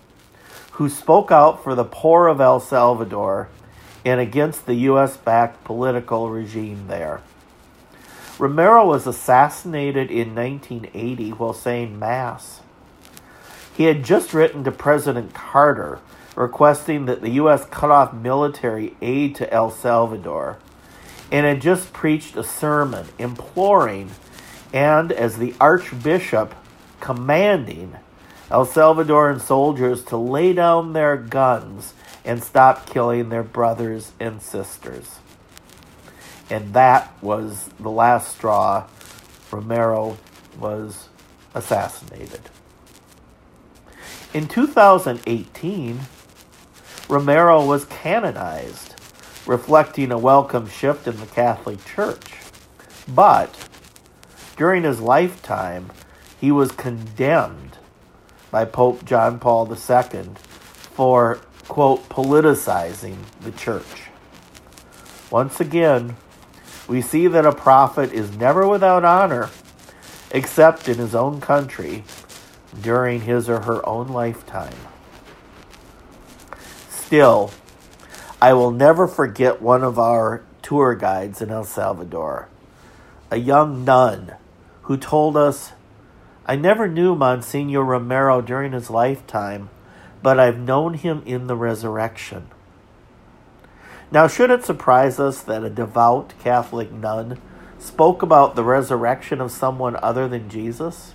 who 0.74 0.88
spoke 0.88 1.30
out 1.30 1.62
for 1.62 1.76
the 1.76 1.84
poor 1.84 2.28
of 2.28 2.40
El 2.40 2.62
Salvador 2.62 3.50
and 4.06 4.22
against 4.22 4.66
the 4.66 4.76
U.S. 4.76 5.18
backed 5.18 5.62
political 5.66 6.30
regime 6.30 6.88
there. 6.88 7.22
Romero 8.40 8.88
was 8.88 9.06
assassinated 9.06 10.10
in 10.10 10.34
1980 10.34 11.32
while 11.32 11.54
saying 11.54 12.00
Mass. 12.00 12.62
He 13.76 13.84
had 13.84 14.04
just 14.04 14.34
written 14.34 14.64
to 14.64 14.72
President 14.72 15.34
Carter 15.34 16.00
requesting 16.36 17.06
that 17.06 17.22
the 17.22 17.32
U.S. 17.32 17.66
cut 17.66 17.92
off 17.92 18.14
military 18.14 18.96
aid 19.02 19.36
to 19.36 19.54
El 19.54 19.72
Salvador 19.72 20.58
and 21.32 21.46
had 21.46 21.62
just 21.62 21.94
preached 21.94 22.36
a 22.36 22.44
sermon 22.44 23.08
imploring 23.18 24.12
and, 24.74 25.12
as 25.12 25.38
the 25.38 25.54
Archbishop, 25.60 26.56
commanding 27.00 27.96
El 28.50 28.66
Salvadoran 28.66 29.40
soldiers 29.40 30.04
to 30.06 30.18
lay 30.18 30.54
down 30.54 30.94
their 30.94 31.18
guns 31.18 31.94
and 32.24 32.44
stop 32.44 32.90
killing 32.90 33.30
their 33.30 33.44
brothers 33.44 34.12
and 34.20 34.42
sisters 34.42 35.20
and 36.52 36.74
that 36.74 37.12
was 37.24 37.70
the 37.80 37.90
last 37.90 38.36
straw. 38.36 38.86
Romero 39.50 40.18
was 40.60 41.08
assassinated. 41.56 42.42
In 44.34 44.48
2018, 44.48 46.02
Romero 47.12 47.66
was 47.66 47.84
canonized, 47.84 48.96
reflecting 49.46 50.14
a 50.14 50.18
welcome 50.18 50.70
shift 50.70 51.06
in 51.08 51.18
the 51.18 51.26
Catholic 51.26 51.84
Church. 51.84 52.38
But 53.06 53.68
during 54.56 54.84
his 54.84 55.02
lifetime, 55.02 55.92
he 56.40 56.54
was 56.54 56.72
condemned 56.72 57.78
by 58.50 58.64
Pope 58.64 59.04
John 59.04 59.40
Paul 59.40 59.70
II 59.70 60.24
for, 60.94 61.42
quote, 61.68 62.08
politicizing 62.08 63.18
the 63.42 63.52
church. 63.52 64.08
Once 65.30 65.60
again, 65.60 66.16
we 66.88 67.02
see 67.02 67.28
that 67.28 67.46
a 67.46 67.52
prophet 67.52 68.14
is 68.14 68.38
never 68.38 68.66
without 68.66 69.04
honor 69.04 69.50
except 70.32 70.88
in 70.88 70.98
his 70.98 71.14
own 71.14 71.42
country 71.42 72.06
during 72.82 73.20
his 73.20 73.50
or 73.50 73.64
her 73.64 73.86
own 73.86 74.08
lifetime. 74.08 74.91
Still, 77.12 77.52
I 78.42 78.54
will 78.54 78.72
never 78.72 79.06
forget 79.06 79.62
one 79.62 79.84
of 79.84 80.00
our 80.00 80.44
tour 80.62 80.96
guides 80.96 81.42
in 81.42 81.52
El 81.52 81.66
Salvador, 81.66 82.48
a 83.30 83.36
young 83.36 83.84
nun 83.84 84.36
who 84.84 84.96
told 84.96 85.36
us, 85.36 85.74
I 86.46 86.56
never 86.56 86.88
knew 86.88 87.14
Monsignor 87.14 87.84
Romero 87.84 88.40
during 88.40 88.72
his 88.72 88.90
lifetime, 88.90 89.70
but 90.24 90.40
I've 90.40 90.58
known 90.58 90.94
him 90.94 91.22
in 91.26 91.48
the 91.48 91.58
resurrection. 91.58 92.48
Now, 94.10 94.30
should 94.30 94.50
it 94.50 94.64
surprise 94.64 95.20
us 95.20 95.42
that 95.42 95.66
a 95.66 95.70
devout 95.70 96.34
Catholic 96.40 96.94
nun 96.94 97.42
spoke 97.78 98.22
about 98.22 98.56
the 98.56 98.64
resurrection 98.64 99.42
of 99.42 99.52
someone 99.52 99.98
other 100.02 100.30
than 100.30 100.48
Jesus? 100.48 101.14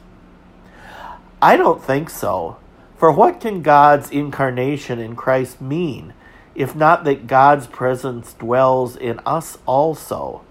I 1.40 1.56
don't 1.56 1.82
think 1.82 2.10
so. 2.10 2.58
For 2.96 3.12
what 3.12 3.40
can 3.40 3.60
God's 3.60 4.10
incarnation 4.10 4.98
in 4.98 5.16
Christ 5.16 5.60
mean, 5.60 6.14
if 6.54 6.74
not 6.74 7.04
that 7.04 7.26
God's 7.26 7.66
presence 7.66 8.32
dwells 8.32 8.96
in 8.96 9.20
us 9.26 9.58
also, 9.66 10.42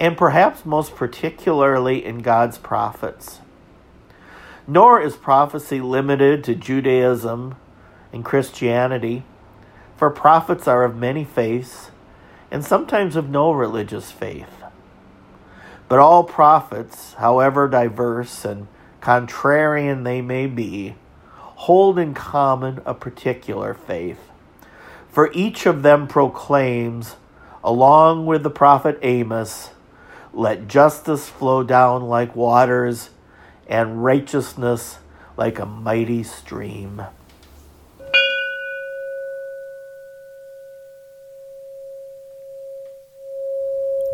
and 0.00 0.16
perhaps 0.16 0.64
most 0.64 0.96
particularly 0.96 2.02
in 2.02 2.20
God's 2.20 2.56
prophets? 2.56 3.40
Nor 4.66 5.02
is 5.02 5.16
prophecy 5.16 5.80
limited 5.80 6.42
to 6.44 6.54
Judaism 6.54 7.56
and 8.14 8.24
Christianity. 8.24 9.24
For 9.96 10.08
prophets 10.08 10.66
are 10.66 10.84
of 10.84 10.96
many 10.96 11.24
faiths, 11.24 11.90
and 12.50 12.64
sometimes 12.64 13.14
of 13.14 13.28
no 13.28 13.52
religious 13.52 14.10
faith. 14.10 14.62
But 15.86 15.98
all 15.98 16.24
prophets, 16.24 17.14
however 17.14 17.68
diverse 17.68 18.46
and 18.46 18.68
contrarian 19.02 20.04
they 20.04 20.22
may 20.22 20.46
be, 20.46 20.94
hold 21.58 21.98
in 21.98 22.14
common 22.14 22.80
a 22.86 22.94
particular 22.94 23.74
faith. 23.74 24.30
For 25.10 25.28
each 25.32 25.66
of 25.66 25.82
them 25.82 26.06
proclaims, 26.06 27.16
along 27.64 28.26
with 28.26 28.44
the 28.44 28.50
prophet 28.50 28.96
Amos, 29.02 29.70
let 30.32 30.68
justice 30.68 31.28
flow 31.28 31.64
down 31.64 32.04
like 32.04 32.36
waters, 32.36 33.10
and 33.66 34.04
righteousness 34.04 34.98
like 35.36 35.58
a 35.58 35.66
mighty 35.66 36.22
stream. 36.22 37.02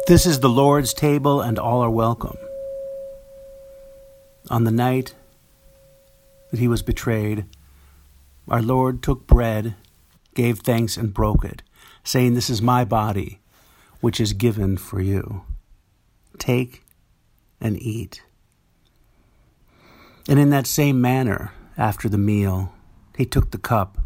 This 0.06 0.24
is 0.24 0.40
the 0.40 0.48
Lord's 0.48 0.94
table, 0.94 1.42
and 1.42 1.58
all 1.58 1.82
are 1.82 1.90
welcome. 1.90 2.38
On 4.48 4.64
the 4.64 4.72
night 4.72 5.14
that 6.54 6.60
he 6.60 6.68
was 6.68 6.82
betrayed, 6.82 7.46
our 8.46 8.62
Lord 8.62 9.02
took 9.02 9.26
bread, 9.26 9.74
gave 10.34 10.60
thanks, 10.60 10.96
and 10.96 11.12
broke 11.12 11.44
it, 11.44 11.62
saying, 12.04 12.34
This 12.34 12.48
is 12.48 12.62
my 12.62 12.84
body, 12.84 13.40
which 14.00 14.20
is 14.20 14.32
given 14.32 14.76
for 14.76 15.00
you. 15.00 15.42
Take 16.38 16.84
and 17.60 17.80
eat. 17.82 18.22
And 20.28 20.38
in 20.38 20.50
that 20.50 20.68
same 20.68 21.00
manner, 21.00 21.52
after 21.76 22.08
the 22.08 22.18
meal, 22.18 22.72
he 23.16 23.26
took 23.26 23.50
the 23.50 23.58
cup 23.58 23.98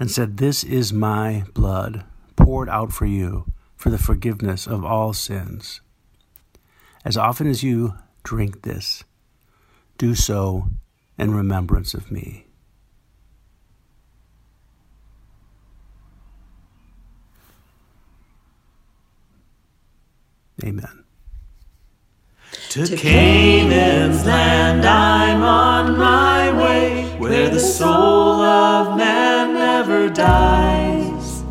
and 0.00 0.10
said, 0.10 0.38
This 0.38 0.64
is 0.64 0.92
my 0.92 1.44
blood 1.54 2.04
poured 2.34 2.68
out 2.68 2.92
for 2.92 3.06
you 3.06 3.46
for 3.76 3.90
the 3.90 3.98
forgiveness 3.98 4.66
of 4.66 4.84
all 4.84 5.12
sins. 5.12 5.80
As 7.04 7.16
often 7.16 7.46
as 7.46 7.62
you 7.62 7.94
drink 8.22 8.62
this, 8.62 9.04
do 9.98 10.14
so 10.14 10.68
in 11.18 11.34
remembrance 11.34 11.94
of 11.94 12.10
me. 12.10 12.46
Amen. 20.64 21.04
To 22.70 22.96
Canaan's 22.96 24.24
land 24.24 24.84
I'm 24.84 25.42
on 25.42 25.98
my 25.98 26.52
way, 26.52 27.04
where 27.18 27.48
the 27.48 27.60
soul 27.60 28.40
of 28.40 28.96
man 28.96 29.54
never 29.54 30.08
dies. 30.08 31.42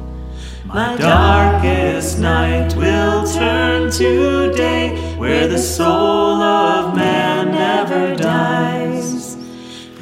My 0.65 0.95
darkest 0.95 2.19
night 2.19 2.73
will 2.75 3.27
turn 3.27 3.91
to 3.91 4.53
day, 4.53 4.95
where 5.21 5.47
the 5.47 5.59
soul 5.59 6.41
of 6.41 6.95
man 6.95 7.51
never 7.51 8.15
dies. 8.15 9.35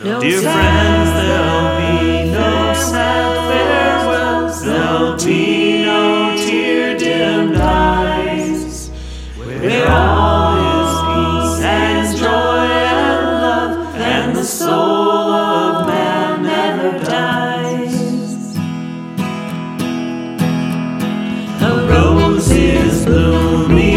No 0.01 0.21
Dear 0.21 0.39
friends, 0.39 1.09
there'll 1.19 1.75
be 1.81 2.31
no 2.31 2.73
sad 2.73 3.35
farewells, 3.49 4.63
there'll 4.63 5.17
be 5.17 5.83
no 5.83 6.37
tear 6.37 6.97
dimmed 6.97 7.57
eyes. 7.57 8.91
Where 9.37 9.89
all 9.89 10.55
is 10.77 10.93
peace 11.09 11.65
and 11.65 12.17
joy 12.17 12.67
and 12.95 13.25
love, 13.43 13.95
and 13.97 14.33
the 14.37 14.45
soul 14.45 15.33
of 15.33 15.85
man 15.85 16.43
never 16.43 16.97
dies. 17.03 18.55
A 21.61 21.87
rose 21.91 22.49
is 22.51 23.05
blooming 23.05 23.88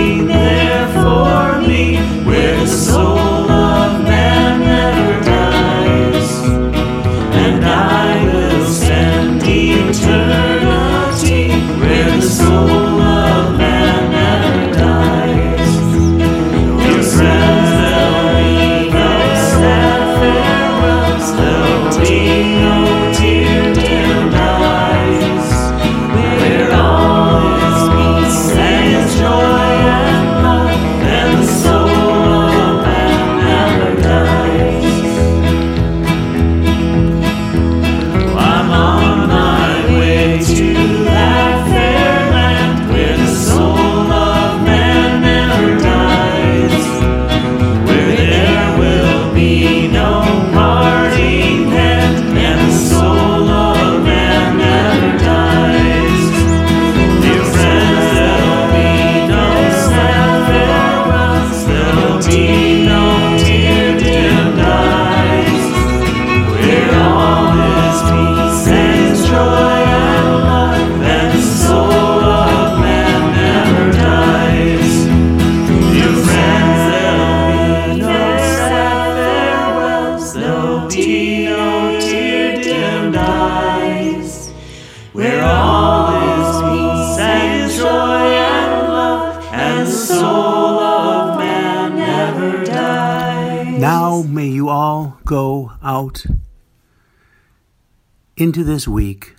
into 98.43 98.65
this 98.65 98.89
week, 98.89 99.37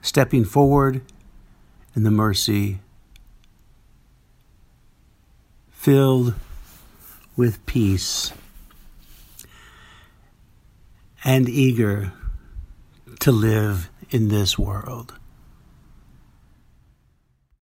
stepping 0.00 0.46
forward 0.46 1.02
in 1.94 2.04
the 2.04 2.10
mercy, 2.10 2.78
filled 5.70 6.32
with 7.36 7.66
peace, 7.66 8.32
and 11.22 11.50
eager 11.50 12.14
to 13.18 13.30
live 13.30 13.90
in 14.08 14.28
this 14.28 14.58
world. 14.58 15.19